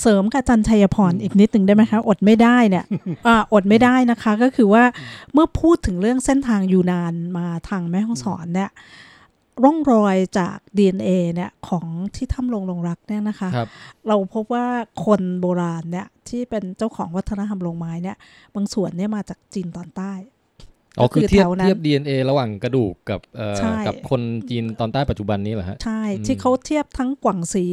[0.00, 2.84] เสริมกับอาจันชัยพรอีกนิดหนึ่งได้ไหมคะ อดไม่ได้เนี่ย
[3.26, 4.84] อ่าอดไม่ได้นะคะก็คือว่า
[5.32, 8.70] เมื่อพูดถึงเรื่องเส้นทางยูนานมาทางแม่ฮ่องสอนเนี่ย
[9.64, 13.68] ร่องรอยจาก DNA เนี่ยของที่ถ้ำลงลงรักเนี่ยนะคะครับ
[14.08, 14.66] เราพบว่า
[15.04, 18.16] คนโบราณเนี่ยที่เป็นเจ้าของวัฒนธรรมลงไม้เนี่ย
[18.54, 20.12] บางส่วนเนี่ยมาจากจีนตอนใต้
[20.98, 24.20] อ๋อก็คืคืออเทียบแถวนั้นเทียบ DNA ระหว่างกระดูกกับเอ่อใช่กับคน
[24.50, 27.66] จีนตอนใต้ปัจจุบันนี้เหรอฮะ ใช่อืมที่เขาเทียบทั้งกวางสี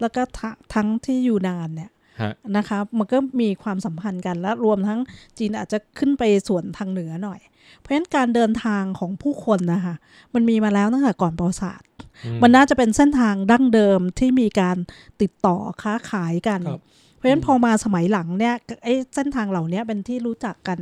[0.00, 1.90] แล้วก็ทะทั้งที่ยูนานเนี่ย
[2.22, 5.00] ฮะนะคะมันก็มีความสัมพันธ์กันและรวมทั้ง
[5.38, 7.40] จีนอาจจะขึ้นไปส่วนทางเหนือหน่อย
[7.78, 9.94] เพราะฉะนั้นการเดินทางของผู้คนนะคะ
[10.34, 11.88] มันมีมาแล้วตั้งแต่ก่อนประวัติศาสตร์
[12.24, 14.76] อืมันน่าจะเป็นเส้นทางดั้งเดิมที่มีการ
[15.22, 16.82] ติดต่อค้าขายกันครับ
[17.16, 18.54] เพราะฉะนั้นพอมาสมัยหลังเนี่ย
[18.84, 20.78] ไอ้เส้นทางเหล่านี้เป็นที่รู้จักกัน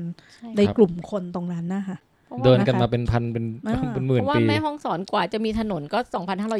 [0.56, 1.98] ในกลุ่มคนตรงนั้นนะคะ
[2.44, 5.98] เดินกันมาเป็นพันเป็นอ่าเป็นหเพมื่นราะว่าปีแม่ห้องสอนกว่าจะมีถนนก็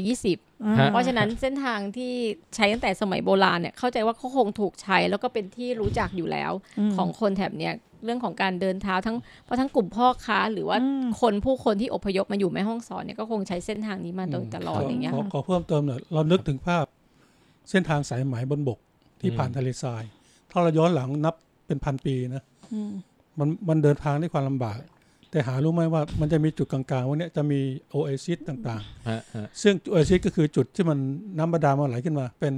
[0.09, 2.13] 2,520ฮะเพราะฉะนั้นเส้นทางที่
[2.55, 16.85] ใช้ตั้งแต่สมัยโบราณเนี่ยเข้าใจว่าเขาคงถูกใช้แล้วก็เป็นที่รู้จักอยู่แล้วอืมของคนแถบเนี้ยเรื่องของการเดินเท้าทั้งเพราะทั้งกลุ่มพ่อค้า หรือว่าอืมคนผู้คนที่อพยพมาอยู่แม่ห้องสอนเนี่ยก็คงใช้เส้นทางนี้มาโดยตลอดขอย่างเงี้ยขอค่ะขอเพิ่มเติมหน่อยเรานึกถึงภาพ
[17.71, 18.79] เส้นทางสายไหมบนบก
[19.21, 20.03] ที่อืมผ่านทะเลทราย
[20.51, 21.35] ถ้าเราย้อนหลังนับ
[21.67, 22.43] เป็นพันปีนะ
[22.73, 22.93] อืม
[23.39, 24.79] มันมันเดินทางด้วยความลำบาก
[25.31, 27.61] แต่หารู้ไหมว่ามันจะมีจุดกลางๆวันนี้ยจะมี
[27.91, 30.99] โอเอซิสต่างฮะฮะๆซึ่งโอเอซิสก็คือจุดที่มัน
[31.39, 32.55] น้ำบาดาลมันไหลขึ้นมา เป็น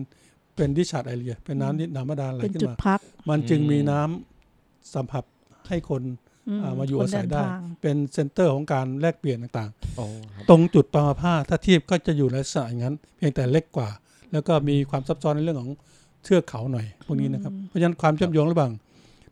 [0.56, 3.00] เป็น discharge area เป็นน้ำที่น้ำบาดาลไหลเป็นขึ้นจุดมาพัก
[3.30, 5.24] มันจึงอืมมีน้ำสัมผัส
[5.68, 6.02] ให้คน
[6.48, 10.04] อืมอ่ามาอยู่คนอาศัยเนได้ทางเป็น center ของการแลกเปลี่ยนต่างๆโอ้
[10.34, 13.88] ครับตรงจุดปามาผ้าถ้าเทียบก็จะอยู่ในลักษณะอย่างนั้น เพียงแต่เล็กกว่า
[14.32, 15.70] แล้วก็มีความซับซ้อนในเรื่องของ
[16.26, 18.72] เทือกเขาหน่อยพวกนี้นะครับ เพราะฉะนั้นความเชื่อมโยงระหว่าง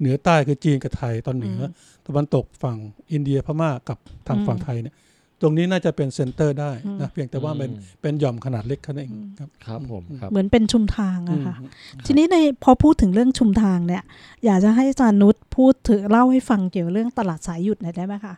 [0.01, 2.77] เหนือใต้คือจีนกับไทยตอนเหนืออตะวันตกฝั่ง
[3.13, 4.95] อินเดียพม่ากับทางอืมฝั่งไทยเนี่ย
[5.41, 11.67] ตรงนี้น่าจะเป็นเซ็นเตอร์ได้อืมนะเพียงแต่ว่าเป็นอืมเป็นหย่อมขนาดเล็กแค่นั้นเองครับครับผมครับเหมือนเป็นชุมทางอะค่ะอื
[12.01, 14.03] มทีนี้ในพอพูดถึงเรื่องชุมทางเนี่ย
[14.45, 18.35] อยากจะให้อาจารย์นุชพูดถึงเล่าให้ฟังเกี่ยวเรื่องตลาดสายหยุดหน่อยได้ไหมคะ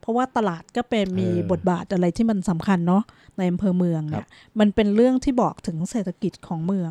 [0.00, 3.02] เพราะว่าตลาดก็เป็นมีเออบทบาทอะไรที่มันสำคัญเนาะ
[3.36, 4.28] ในอำเภอเมืองครัเนี่บย
[4.58, 6.90] มันเป็นเรื่องที่บอกถึงเศรษฐกิจของเมือง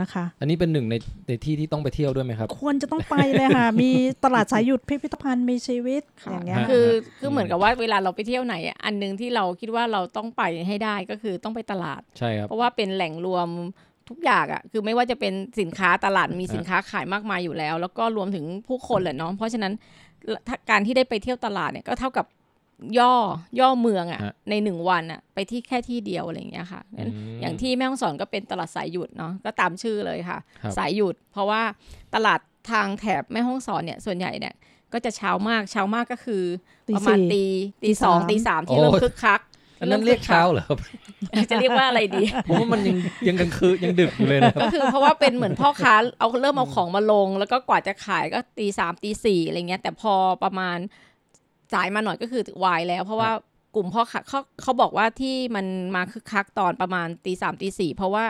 [0.00, 0.94] นะคะ อันนี้เป็นหนึ่งใน
[1.28, 3.90] ในที่ที่ต้องไปเที่ยวด้วยไหมครับ ควรจะต้องไปเลยค่ะ มี
[4.24, 6.86] ตลาดสายหยุดพิพิธภัณฑ์มีชีวิตอย่างเงี้ยฮะคือ
[7.18, 13.48] คือเหมือนกับว่าเวลาเราไปเที่ยวไหนอะอันหนึงที่เราคิดว่าเราต้องไปให้ได้ก็คือต้องไปตลาดใช่ครับเพราะว่าเป็นแหล่งรวม
[14.08, 19.72] ทุกอย่างอะ่ะคือไม่ว่าจะเป็นสินค้าตลาดมีสินค้าขายมากมายอยู่แล้ว แล้วก็รวมถึงผู้คนแหละเนาะเพราะฉะนั้น
[20.48, 22.26] ถ้าการที่ได้ไปเที่ยวตลาดเนี่ยก็เท่ากับ
[22.98, 23.14] ย่อ
[23.60, 31.62] ย่อเมืองอะ่ะฮะในหนึ่งวันอะ่ะไปที่แค่ที่เดียวอะไรอย่างเงี้ยค่ะงั้นมอย่างที่แม่ฮ่องสอนก็เป็นตลาดสายหยุดเนาะก็ตามชื่อเลยค่ะครับสายหยุด เพราะว่า
[32.14, 34.54] ตลาดทางแถบแม่ฮ่องสอนเนี่ยส่วนใหญ่เนี่ย
[34.92, 36.42] ก็จะเช้ามากเช้ามากก็คือ
[36.88, 37.48] ตีประมาณสี่
[37.82, 39.40] ตีตีสองตีตีสามสามที่เริ่มคึกคัก
[39.80, 40.78] อันนั้นเรียกเช้าเหรอครับ
[41.50, 42.96] จะเรียกว่าอะไรดีผมว่ามันยัง
[43.28, 50.14] ยังกลางคืนยังดึกอยู่เลยนะครับก็คือเพราะว่าเป็นเหมือนพ่อค้าเอาเริ่มเอาของมาลง แล้วก็กว่าจะขายก็ตีสามตีสี่อะไรเงี้ยแต่พอ
[50.44, 50.78] ประมาณ
[51.72, 53.30] สายมาหน่อยก็คือวายแล้ว เพราะว่า
[53.74, 55.66] กลุ่มพ่อค้าเขาเขาบอกว่าที่มัน
[55.96, 58.24] มาคึกคักตอนประมาณตีสามตีสี่เพราะว่า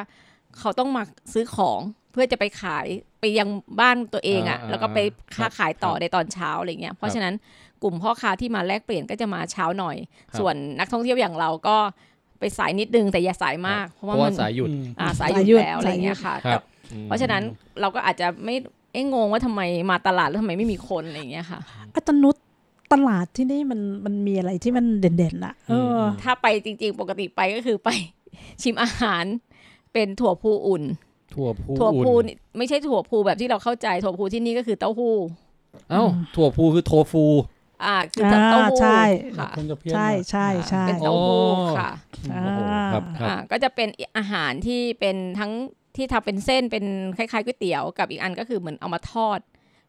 [0.58, 1.80] เขาต้องมาซื้อของ
[2.12, 2.86] เพื่อจะไปขาย
[3.20, 3.48] ไปยัง
[3.80, 4.98] บ้านตัวเองอะ่ะอ่าแล้วก็ไป
[5.36, 7.34] ค้าขายต่อครับในตอนเช้าอะไรเงี้ยเพราะฉะนั้น
[7.82, 9.96] กลุ่มพ่อค้าที่มาแลกเปลี่ยนก็จะมาเช้าหน่อย
[10.30, 11.76] ครับส่วนนักท่องเที่ยวอย่างเราก็
[12.40, 17.42] ไปสายนิดนึงแต่อย่าสายมาก เพราะเพว่าราะว่ามันสายหยุดอืมอ่าสายสายหหยุยุดดแล้วอะไรเงี้ยค่ะครับแต่เพราะฉะนั้น
[17.80, 18.54] เราก็อาจจะไม่
[18.92, 21.60] เอ้งงว่าทำไมมาตลาดแล้วทำไมไม่มีคนอะไรเงี้ยค่ะ
[21.94, 22.36] อาจารย์นุช
[22.92, 27.90] ตลาดที่นี่มันมันมีอะไรที่มันเด่นๆอะเอออ ถ้าไปจริง ๆ ปกติไปก็คือไป
[28.62, 29.24] ชิมอาหาร
[29.92, 30.82] เป็นถั่วพูอุ่น
[31.34, 35.14] ถั่วพูถั่วอุ่นพูนี่ไม่ใช่ถั่วพูแบบที่เราเข้าใจถั่วพูที่นี่ก็คือเต้าหู้
[35.90, 36.04] เอ้า
[36.36, 37.24] ถั่วพูคือโทฟู
[37.84, 39.00] อ่าคือเต้าหู้อ่าใช่
[39.38, 41.90] ค่ะคงจะเพี้ยนใช่มากใช่ใช่เป็นเต้าหู้อ๋อค่ะ
[42.32, 42.60] อ่าโอ้โห
[42.92, 43.88] ครับครับอ่าก็จะเป็น
[44.18, 45.52] อาหารที่เป็นทั้ง
[45.96, 46.84] ที่ทำเป็นเส้นเป็น
[47.16, 49.38] คล้ายๆก๋วยเตี๋ยวกับอีกอันก็คือเหมือนเอามาทอด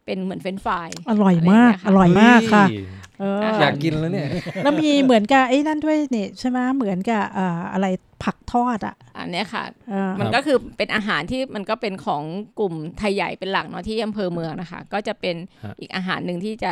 [0.06, 4.28] เป็นเหมือนเฟรนช์ฟรายอร่อยมากอะไรอย่างเงี้ยค่ะอร่อยมากค่ะเฮ้ยเอออยากกินแล้วเนี่ย
[4.64, 7.88] แล้วมีเหมือนกับไอ้นั่นด้วยนี่ใช่ไหมเหมือนกับอ่าอะไร
[8.24, 12.24] ผักทอดอะ อันเนี้ยค่ะเออมันก็คือเป็นอาหารที่มันก็เป็นของ
[12.60, 16.72] กลุ่มไทยใหญ่เป็นหลักเนาะที่อำเภอเมืองนะคะ ก็จะเป็นฮะอีกอาหารหนึ่งที่จะ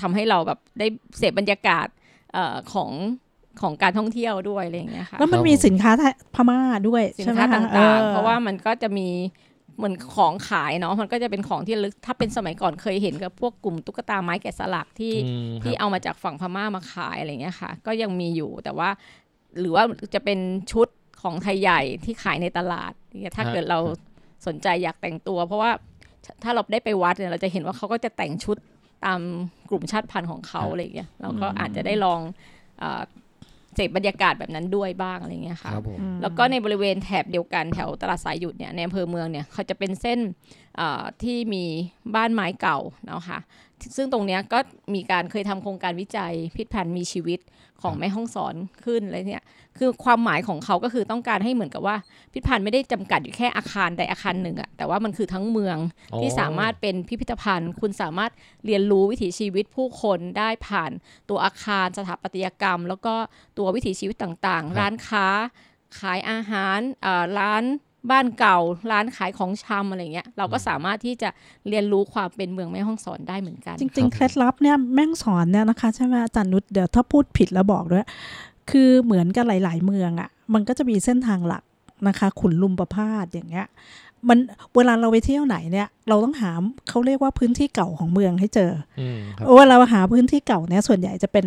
[0.00, 0.86] ทำให้เราแบบได้
[1.18, 1.86] เสพบรรยากาศ
[2.32, 2.90] เอ่อของ
[3.60, 9.08] ของการท่องเที่ยวด้วยอะไรอย่างเงี้ยค่ะแล้วมันครับมีผมสินค้าไทยพม่าด้วยสินใช่ไหมค้าคะต่างออๆเพราะว่ามันก็จะมี
[9.76, 18.88] เหมือนของขายเนาะมันก็จะเป็นของที่ระลึกถ้าเป็นสมัยก่อนเคยเห็นกับพวกกลุ่มตุ๊กตาไม้แกะสลักที่อืมที่ครับเอามาจากฝั่งพม่ามาขายอะไรเงี้ยค่ะ ก็ยังมีอยู่แต่ว่า
[19.60, 20.38] หรือว่าจะเป็น
[20.72, 20.88] ชุด
[21.22, 22.92] ของไทยใหญ่ที่ขายในตลาด
[23.22, 23.78] เนี่ยถ้าฮะเกิดเรา
[24.46, 25.70] สนใจอยากแต่งตัว เพราะว่า
[26.42, 28.56] ถ้าเราได้ไปวัดเนี่ยเราจะเห็นว่าเขาก็จะแต่งชุด
[29.04, 29.20] ตาม
[29.70, 32.20] กลุ่มชาติพันธุ์ของเขาอะไรเงี้ยเราก็อาจจะได้ลอง
[33.72, 40.18] เออเสพบรรยากาศแบบนั้นด้วยบ้างอะไรเงี้ยค่ะครับผมแล้วก็ในบริเวณแถบเดียวกันแถวตลาดสายหยุดเนี่ยในอำเภอเมืองเนี่ยเขาจะเป็นเส้น
[40.76, 41.64] เอ่อที่มี
[42.14, 43.38] บ้านไม้เก่าเนาะค่ะ
[43.96, 44.58] ซึ่งตรงเนี้ยก็
[44.94, 47.40] มีการเคยทำโครงการวิจัยพิษพันธ์มีชีวิต
[47.82, 48.54] ของแม่ห้องสอน
[48.84, 49.44] ขึ้นอะไรเนี่ย
[49.78, 51.96] คือความหมายของเขาก็คือต้องการให้เหมือนกับว่า
[52.32, 55.76] พิษพันธ์ไม่ได้จำกัดอยู่แค่อาคารใดอาคารหนึ่งอะแต่ว่ามันคือทั้งเมือง
[56.12, 58.32] อ๋อที่สามารถเป็นพิพิธภัณฑ์ คุณสามารถ
[58.66, 60.90] เรียนรู้วิถีชีวิตผู้คนได้ผ่าน
[61.28, 63.14] ตัวอาคารสถาปัตยกรรม แล้วก็
[63.58, 65.26] ตัววิถีชีวิตต่างๆ ร้านค้า
[65.98, 67.64] ขายอาหารเอ่อร้าน
[68.10, 68.58] บ้านเก่า
[68.92, 71.28] ร้านขายของชำอะไรเงี้ยเราก็สามารถที่จะ
[71.68, 78.06] เรียนรู้ความเป็นเมืองแม่ห้องสอนได้เหมือนกัน จริง ๆ เคล็ดลับเนี่ยแม่งสอนเนี่ยนะคะใช่ไหมอาจารย์นุชเดี๋ยวถ้าพูดผิดแล้วบอกด้วย
[78.70, 81.62] คือเหมือนกับหลาย ๆ เมืองอะ่ะ มันก็จะมีเส้นทางหลัก
[82.08, 83.66] นะคะขุนลุมประพาสอย่างเงี้ย
[84.28, 84.38] มัน
[84.76, 86.50] เวลาเราไปเที่ยวไหนเนี่ย เราต้องหา
[86.88, 91.46] เขาเรียกว่าพื้นที่เก่าของเมืองให้เจออืมครับเวลาหาพื้นที่เก่าเนี่ยส่วนใหญ่จะเป็น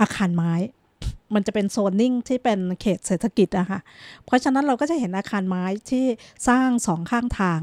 [0.00, 0.52] อาคารไม้
[1.34, 3.80] มันจะเป็นโซนนิ่งที่เป็นเขตเศรษฐกิจอะค่ะ
[4.24, 6.04] เพราะฉะนั้นเราก็จะเห็นอาคารไม้ที่
[6.48, 7.60] สร้างสองข้างทาง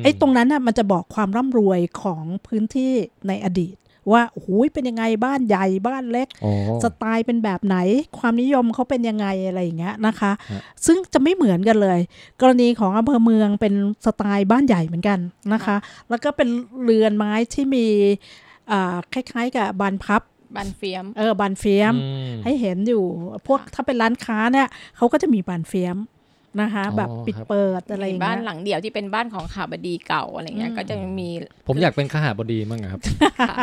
[0.00, 2.92] มไอ้ตรงนั้นน่ะมันจะบอกความร่ำรวยของพื้นที่
[3.28, 3.76] ในอดีต
[4.12, 6.52] ว่าโอ้โหเป็นยังไงบ้านใหญ่บ้านเล็กอ๋อ
[6.84, 7.76] สไตล์เป็นแบบไหน
[8.18, 12.00] ความนิยมเขาเป็นยังไงอะไรอย่างเงี้ยนะคะฮะซึ่งจะไม่เหมือนกันเลย
[12.40, 13.74] กรณีของอำเภอเมืองเป็น
[14.06, 15.18] สไตล์บ้านใหญ่เหมือนกัน
[15.52, 15.76] นะคะ
[16.08, 16.48] แล้วก็เป็น
[16.82, 17.86] เรือนไม้ที่มี
[18.70, 20.22] อ่าคล้ายๆกับบานพับ
[20.56, 23.04] บันเฟียม เออบานเฟียมอืมให้เห็นอยู่
[23.46, 25.96] พวกค่ะถ้าเป็นร้านค้าเนี่ยเขาก็จะมีบานเฟียม
[26.62, 31.28] นะคะอ๋อแบบปิดครับเปิดอะไรอย่างบ้าเงี้นยหลังเดี่ยวที่เป็นบ้านของข่าวบดีเก่าอะไรเงี้ยอืมก็จะมี
[31.68, 33.00] ผมอยากเป็นขหาบดีมั่งอะครับ
[33.40, 33.56] ค่ะ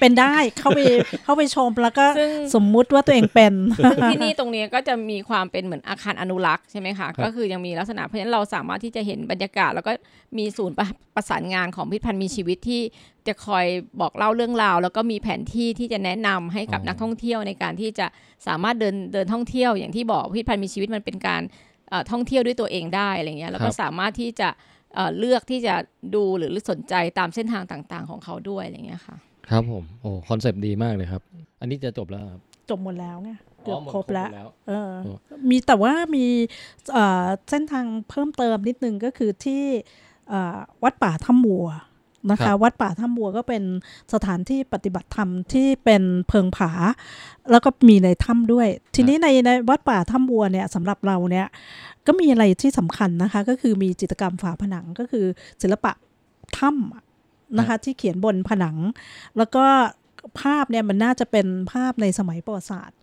[0.00, 0.80] เป็นได้เข้าไป
[1.24, 9.92] เข้าไปชมแล้วก็ซึ่งสมมุติว่าตัวเองเป็นซึ่งที่นี่ตรงเนี้ยก็จะมีความเป็นเหมือนอาคารอนุรักษ์ใช่ไหมคะครับก็คือยังมีลักษณะเพราะฉะนั้นเราสามารถที่จะเห็นบรรยากาศ แล้วก็
[10.38, 12.82] มีศูนย์ประประสานงานของพิพิธภัณฑ์มีชีวิตที่
[13.26, 13.66] จะคอย
[14.00, 18.06] บอกเล่าเรื่องราว แล้วก็มีแผนที่ที่จะแนะนำให้กับนักท่องเที่ยวในการที่จะ
[18.46, 21.73] สามารถเดินเดินท่องเที่ยวอย่างที่บอกพิพิธภัณฑ์มีชีวิตมันเป็นการเอ่อ
[22.10, 24.48] ท่องเที่ยวด้วยตัวเองได้อะไรเงี้ยแล้วก็สามารถที่จะ
[24.94, 25.74] เอ่อเลือกที่จะ
[26.14, 29.16] ดูหรือสนใจตามเส้นทางต่างๆ ของเขาด้วยอะไรเงี้ยค่ะ
[29.50, 31.22] ครับผมโอ้คอนเซปต์ดีมากเลยครับ
[31.60, 33.30] อันนี้จะจบแล้วครับจบหมดแล้วไง
[33.64, 35.12] เกือบหมดครบแล้วแล้วเออโอ้
[35.50, 36.26] มีแต่ว่ามี
[36.92, 39.64] เอ่อเส้นทางเพิ่มเติมนิดนึงก็คือที่
[40.28, 41.68] เอ่อวัดป่าถ้ำบัว
[42.30, 43.62] นะครัคะบวัดป่าถ้ำบัวก็เป็น
[44.12, 46.70] สถานที่ปฏิบัติธรรมที่เป็นเพิงผา
[47.50, 51.46] แล้วก็มีในถ้ำด้วย ทีนี้ในในวัดป่าถ้ำบัวเนี่ยสำหรับเราเนี่ย
[52.06, 55.24] ก็มีอะไรที่สำคัญนะคะ ก็คือมีจิตรกรรมฝาผนังก็คือ
[55.62, 55.92] ศิลปะ
[56.58, 57.04] ถ้ำอะ
[57.58, 58.76] นะคะ ที่เขียนบนผนัง
[59.36, 59.64] แล้วก็
[60.40, 62.98] ภาพเนี่ยมันน่าจะเป็นภาพในสมัยประวัติศาสตร์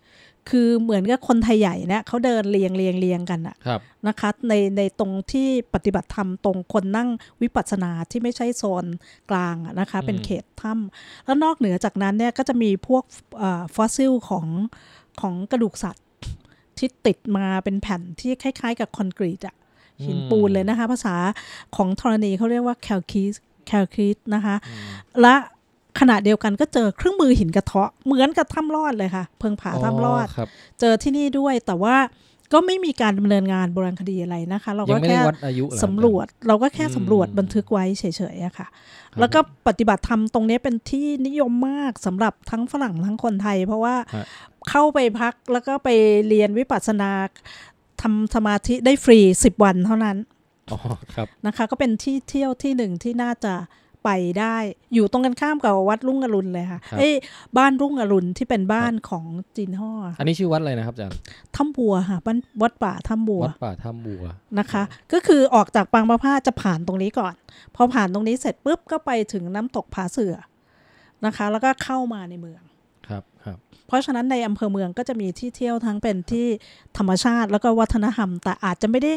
[0.49, 7.09] คือเหมือนกับคนไทยใหญ่เนี่ยเขาเดินเรียงเรียงเรียงกันอะครับนะคะในในตรงที่ปฏิบัติธรรมตรงคนนั่ง
[7.41, 8.85] วิปัสสนาที่ไม่ใช่โซน
[9.29, 13.03] กลางอะนะคะ เป็นเขตถ้ำแล้วนอกเหนือจากนั้นเนี่ยก็จะมีพวก
[13.75, 14.47] ฟอสซิลของ
[15.21, 16.05] ของกระดูกสัตว์
[16.77, 19.55] ที่ติดมาเป็นแผ่นที่คล้าย ๆ กับคอนกรีตอะ
[20.05, 21.15] หินปูนเลยนะคะ ภาษา
[21.75, 23.33] ของธรณีเขาเรียกว่า calcrete
[23.67, 24.55] calcrete นะคะ
[25.21, 25.35] และ
[25.99, 30.47] ขณะเดียวกันก็เจอเครื่องมือหินกระเทาะ เหมือนกับถ้ำลอดเลยค่ะ เพิงผาถ้ำลอดครับ
[30.79, 31.97] เจอที่นี่ด้วยแต่ว่า
[32.53, 38.67] ก็ไม่มีการดำเนินงานโบราณคดีอะไรนะคะ เราก็ยังไม่ได้แค่วัดอายุเหอครับสำรวจเราก็แค่อืมสำรวจบันทึกไว้เฉยๆอะค่ะ
[39.11, 44.25] ครับแล้วก็ปฏิบัติธรรมตรงนี้เป็นที่นิยมมากสำหรับทั้งฝรั่งทั้งคนไทย เพราะว่าฮะ
[44.69, 45.89] เข้าไปพักแล้วก็ไป
[46.27, 47.11] เรียนวิปัสสนา
[48.01, 50.17] ทำสมาธิได้ฟรี10วันเท่านั้น
[50.71, 50.79] อ๋อ
[51.15, 53.53] ครับนะคะ ก็เป็นที่เที่ยวที่หนึ่งที่น่าจะ
[54.03, 54.55] ไปได้
[54.93, 57.13] อยู่ตรงกันข้ามกับวัดรุ่งอรุณเลยค่ะครับเอ้ย
[57.57, 59.25] บ้านรุ่งอรุณที่เป็นบ้านของ
[59.57, 61.17] จีนห่ออันนี้ชื่อวัดอะไรนะครับอาจารย์
[61.55, 64.23] ถ้ำบัวค่ะบ้านวัดป่าถ้ำบัววัดป่าถ้ำบัว
[64.59, 64.83] นะคะ
[65.13, 67.33] ก็คือออกจากปางประพาสจะผ่านตรงนี้ก่อน
[67.75, 70.35] พอผ่านตรงนี้เสร็จปุ๊บก็ไปถึงน้ำตกผาเสือ
[71.25, 72.61] นะคะ แล้วก็เข้ามาในเมือง
[73.07, 73.57] ครับครับ
[73.91, 76.47] เพราะฉะนั้นในอำเภอเมืองก็จะมีที่เที่ยวทั้งเป็นที่
[76.97, 79.13] ธรรมชาติแล้วก็วัฒนธรรม แต่อาจจะไม่ได้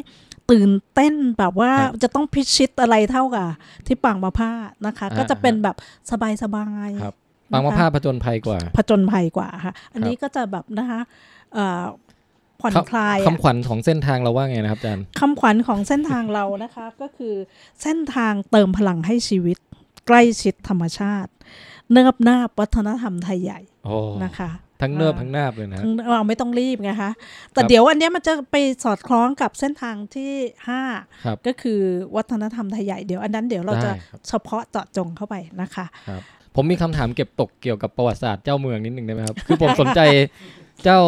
[0.51, 3.49] ตื่นเต้นแบบว่าครับจะต้องพิชิตอะไรเท่ากับ
[3.87, 4.53] ที่ปางมะผ้า
[4.87, 5.77] นะคะอ่าก็จะเป็นแบบ
[6.43, 7.15] สบายๆครับ
[7.51, 11.01] นะคะปางมะพร้าวผจญภัยกว่า ผจญภัยกว่าค่ะ อันนี้ก็จะแบบนะคะ
[11.55, 11.85] เอ่อ
[12.61, 17.35] ผ่อนครับคลายอะคำขวัญของเส้นทางเราว่าไงนะครับอาจารย์คำขวัญของเส้นทางเรานะคะก็คือ
[17.83, 19.59] เส้นทางเติมพลังให้ชีวิต
[20.07, 21.31] ใกล้ชิดธรรมชาติ
[21.93, 24.51] เนิบนาบวัฒนธรรมไทยใหญ่โอ้นะคะ
[24.83, 27.11] ทั้งเนิบอ่าทั้งนาบเลยนะฮะเราไม่ต้องรีบไงคะ
[27.53, 30.33] แต่ครับเดี๋ยวอันเนี้ยมันจะไปสอดคล้องกับเส้นทางที่
[31.25, 31.81] ครับ5ก็คือ
[32.17, 35.87] วัฒนธรรมไทยใหญ่เดี๋ยวอันนั้นเดี๋ยวเราจะได้ครับเฉพาะเจาะจงเข้าไปนะคะ
[36.55, 40.01] ผมมีคำถามเก็บตกเกี่ยวกับประวัติศาสตร์เจ้าเมืองนิดนึงได้ไหมครับ คือผมสนใจ
[40.85, 40.99] เจ้า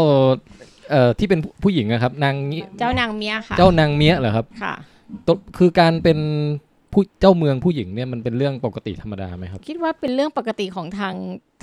[0.91, 4.75] เอ่อที่เป็นผู้หญิงนะครับ นางงี้เจ้านางเมียค่ะ เจ้านางเมียเหรอครับ ค่ะ
[5.27, 6.19] ตคือการเป็น
[6.93, 11.15] ผผู้เจ้าเมืองผู้หญิงเนี่ยมันเป็นเรื่องปกติธรรมดาไหมครับ คิดว่าเป็นเรื่องปกติของทาง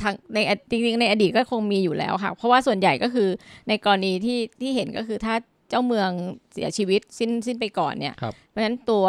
[0.01, 3.29] ทางในอจริงๆในอดีตก็คงมีอยู่แล้วค่ะ เพราะว่าส่วนใหญ่ก็คือ
[3.67, 5.35] ในกรณีที่ที่เห็นก็คือถ้า
[5.69, 6.09] เจ้าเมือง
[6.53, 9.05] เสียชีวิตสิ้นสิ้นไปก่อนเนี่ยครับเพราะฉะนั้นตัว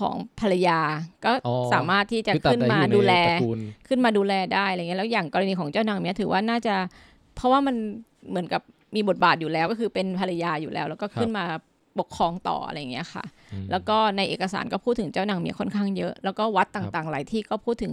[0.00, 0.80] ของภรรยา
[1.24, 3.58] ก็อ๋อสามารถที่จะคือตราบขึ้นใดมาที่อยู่ในดูแลตระกูล
[3.88, 6.74] ขึ้นมาดูแลได้อะไรเงี้ยแล้วอย่างกรณีของเจ้านางเมียถือว่าน่าจะ
[7.36, 7.76] เพราะว่ามัน
[8.28, 8.62] เหมือนกับ
[8.96, 11.44] มีบทบาทอยู่แล้วก็คือเป็นภรรยาอยู่แล้ว แล้วก็ขึ้นมา
[11.98, 17.92] ปกครองต่ออะไรเงี้ยค่ะอืมแล้วก็ในเอกสารก็พูดถึงเจ้านางเมียค่อนข้างเยอะ แล้วก็วัดต่างๆ หลายที่ก็พูดถึง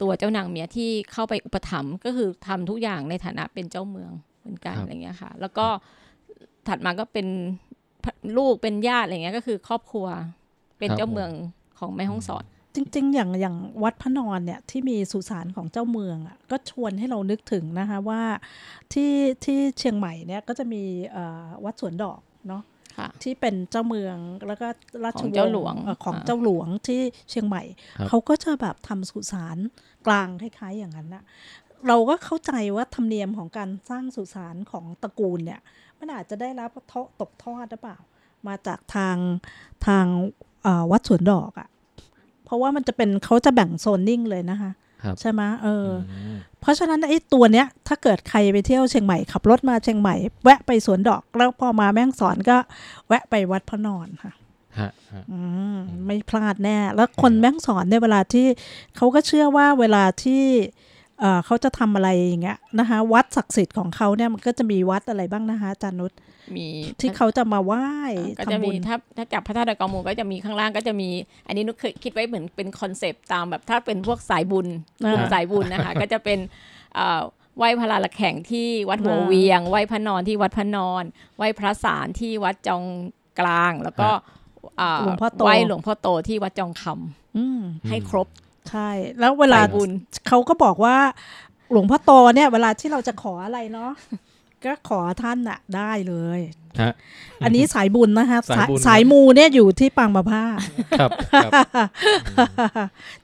[0.00, 5.66] ตัวเจ้านางเมียที่เข้าไปอุปถัมภ์ก็คือทำทุกอย่างในฐานะเป็นเจ้าเมืองเหมือนกันครับอะไรเงี้ยค่ะ แล้วก็
[6.68, 7.26] ถัดมาก็เป็น
[8.36, 10.06] ลูกเป็นญาติอะไรเงี้ยก็คือครอบครัว
[10.78, 11.30] เป็นเจ้าเมือง
[11.78, 12.44] ของแม่ห้องสอน
[12.74, 18.22] จริง ๆ อย่างอย่างวัดพระนอนเนี่ยที่มีสุสานของเจ้าเมืองอะก็ชวนให้เรานึกถึงนะคะว่า
[18.92, 19.12] ที่
[19.44, 20.82] ที่เชียงใหม่เนี่ยก็จะมี
[21.12, 22.75] เอ่อวัดสวนดอกเนาะค่ะ
[23.22, 24.16] ที่เป็นเจ้าเมือง
[24.46, 24.68] แล้วก็
[25.04, 27.62] ราชของวเจ้างศ์หลวงเอ่อของอ่าเจ้าหลวงที่เชียงใหม่
[27.98, 29.58] ครับเขาก็จะแบบทำสุสาน
[30.06, 31.24] กลางคล้ายๆอย่างนั้นนะ
[31.88, 35.60] เราก็เข้าใจว่าธรรมเนียมของการสร้างสุสานของตระกูลเนี่ย
[35.98, 37.98] มันอาจจะได้รับทอตกทอดหรือเปล่า
[38.48, 39.16] มาจากทาง
[39.86, 40.06] ทาง
[40.62, 41.68] เอ่อวัดสวนดอกอะ่ะ
[42.44, 44.74] เพราะว่ามันจะเป็นเขาจะแบ่งโซนนิ่งเลยนะคะครับ
[45.20, 52.56] ใช่ไหมเอออมเพราะฉะนั้นไอ้ตัวเนี้ย ถ้าเกิดใครไปเที่ยวเชียงใหม่ขับรถมาเชียงใหม่ แวะไปสวนดอกแล้วพอมาแม่ฮ่องสอนก็
[53.08, 54.32] แวะไปวัดพระนอนค่ะ
[54.78, 55.38] ฮะฮะอื
[55.74, 55.76] ม
[56.06, 58.46] ไม่พลาดแน่ แล้วคนแม่ฮ่องสอนในยเวลาที่
[58.96, 60.44] เขาก็เชื่อว่าเวลาที่
[61.20, 66.12] เอ่อเขาจะทำอะไรอย่างเงี้ยนะคะ วัดศักดิ์สิทธิ์ของเขาเนี่ยมันก็จะมีวัดอะไรบ้างนะคะอาจารย์นุช
[66.56, 66.68] มี
[67.00, 67.86] ที่เขาจะมาไหว้
[68.38, 71.08] ก็จะทำบุมีญถ้าถ้าจับพระธาตุดอยกองมูลก็จะมีข้างล่างก็จะมี
[71.46, 74.66] อันนี้นุกเคยคิดไว้เหมือนเป็นคอนเซปต์ตามแบบถ้าเป็นพวกสายบุญ
[75.12, 76.38] กลุ่มสายบุญนะคะ ก็จะเป็น
[76.94, 77.22] เอ่อ
[77.58, 81.04] ไหว้พระลาละแข่งที่วัดหัวเวียงไหว้พระนอนที่วัดพระนอน
[81.36, 82.84] ไหว้พระสารที่วัดจอง
[83.40, 84.08] กลาง แล้วก็
[84.78, 88.28] เอ่อหลวงพ่อโตไหว้หลวงพ่อโตที่วัดจองคำอืมให้ครบ
[88.70, 88.88] ใช่
[89.20, 89.90] แล้วเวลาสายบุญ
[90.28, 90.96] เขาก็บอกว่า
[91.72, 93.90] หลวงพ่อโตเนี่ยเวลาที่เราจะขออะไรเนาะ
[94.64, 96.40] ก็ขอท่านอะได้เลย
[96.80, 96.92] ฮะ
[97.44, 100.42] อันนี้สายบุญนะคะสายบุญสายมูเนี่ยอยู่ที่ปางมะผ้า
[100.98, 101.52] ครับครับ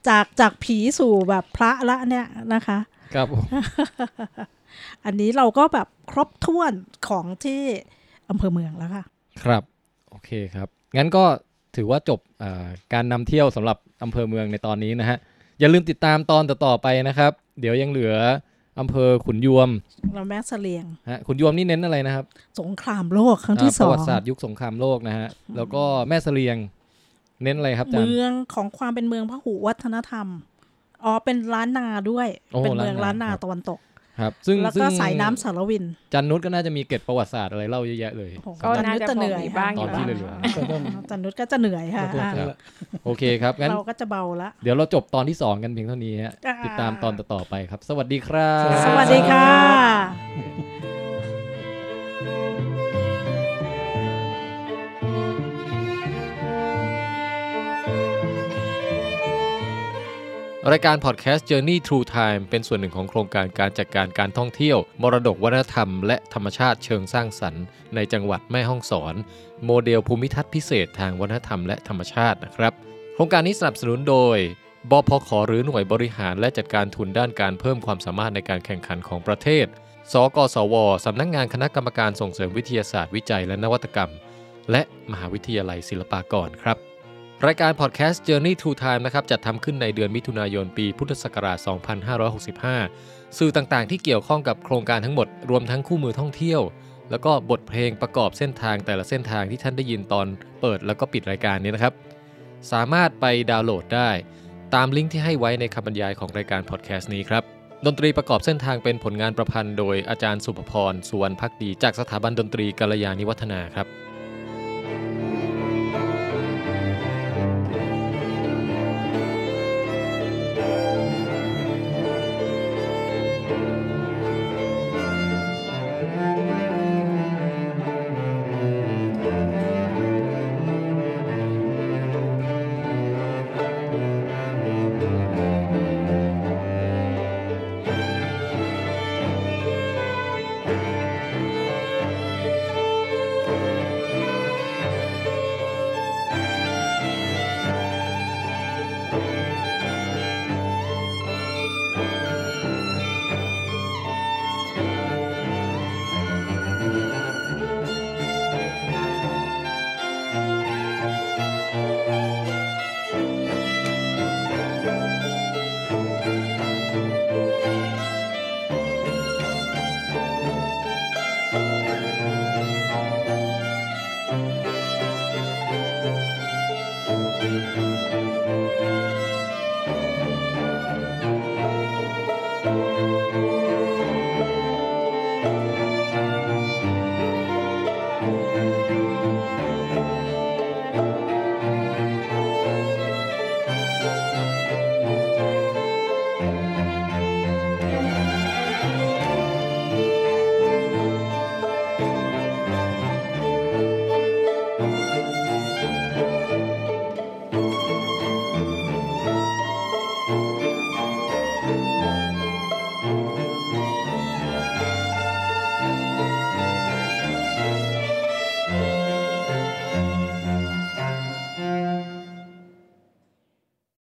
[0.07, 2.77] จากจากผีสู่แบบพระละเนี่ยนะคะ
[3.13, 3.45] ครับผม
[5.05, 6.73] อันนี้เราก็แบบครบถ้วน
[7.09, 7.61] ของที่
[8.29, 9.03] อำเภอเมืองแล้วค่ะ
[9.43, 9.63] ครับ
[10.09, 10.67] โอเคครับ
[10.97, 11.23] งั้นก็
[11.75, 15.17] ถือว่าจบอ่าการนำเที่ยวสำหรับอำเภอเมืองในตอนนี้นะฮะ
[15.59, 18.13] อย่าลืมติดตามตอนต่อๆไปนะครับ เดี๋ยวยังเหลือ
[18.79, 19.69] อำเภอขุนยวม
[20.13, 22.25] เราแม่เสลียงฮะขุนยวมนี่เน้นอะไรนะครับ
[22.61, 26.57] สงครามโลกครั้งที่อ่าสประอวังติศาสตร์ยุคสงครามโลกนะฮะแล้วก็แม่เสลียง
[27.43, 30.27] เน้นอะไรครับอาจารย์เมืองของความเป็นเมืองพหุวัฒนธรรม
[31.03, 33.79] อ๋อเป็นร้านนาด้วยโอ้เป็นเมืองร้าร้านนนานาครับตะวันตก
[34.19, 35.83] ครับ ซึ่งแล้วซึ่ก็งสายน้ำสารวิน
[36.13, 42.57] จันนุชก็น่าจะมีเกร็ดประวัติศาสตร์อะไรเล่าเยอะแยะเลยโอ้โหก็น่าจะจันนุชเหนื่อยพอมีบ้างตอนที่เหลือก็ต้องจันนุชก็จะเหนื่อยค่ะตัวอะแค่ละ
[43.05, 50.72] โอเคครับงั้นเราก็จะเบาละเดี๋ยวเราจบตอนที่ 2 กันเพียงเท่านี้ฮะอ่าติดตามตอนต่อๆไปครับ สวัสดีครับ สวัสดีค่ะ
[60.71, 67.63] รายการพอดแคสต์ Journey True Time เป็นส่วนหนึ่งของโครงการการจัดการการท่องเที่ยว มรดกวัฒนธรรม และธรรมชาติเชิงสร้างสรรค์
[67.95, 69.15] ในจังหวัดแม่ฮ่องสอน
[69.65, 72.73] โมเดลภูมิทัศน์พิเศษทางวัฒนธรรมและธรรมชาตินะครับ
[73.13, 74.37] โครงการนี้สนับสนุนโดย
[74.91, 79.65] บพขหรือหน่วยบริหารและจัดการทุนด้านการเพิ่มความสามารถในการแข่งขันของประเทศ
[80.13, 84.11] สกสว สำนักงงานคณะกรรมการส่งเสริมวิทยาศาสตร์วิจัยและนวัตกรรม
[84.71, 86.92] และมหาวิทยาลัยศิลปากรครับ
[87.47, 91.57] รายการพอดแคสต์ Journey to Time นะครับจัดทำขึ้นในเดือนมิถุนายนปีพุทธศักราช
[92.67, 96.61] 2565 สื่อต่างๆ ที่เกี่ยวข้องกับโครงการทั้งหมด รวมทั้งคู่มือท่องเที่ยว
[97.11, 100.27] แล้วก็บทเพลงประกอบเส้นทางแต่ละเส้นทางที่ท่านได้ยินตอน
[100.61, 101.93] เปิดแล้วก็ปิดรายการนี้นะครับ
[102.71, 104.09] สามารถไปดาวน์โหลดได้
[104.75, 107.43] ตามลิงก์ที่ให้ไว้ในคำบรรยายของรายการพอดแคสต์นี้ครับ
[107.85, 114.02] ดนตรีประกอบเส้นทางเป็นผลงานประพันธ์ โดยอาจารย์สุภพรสุวรรณพักดี จากสถาบันดนตรีกัลยาณิวัฒนาครับ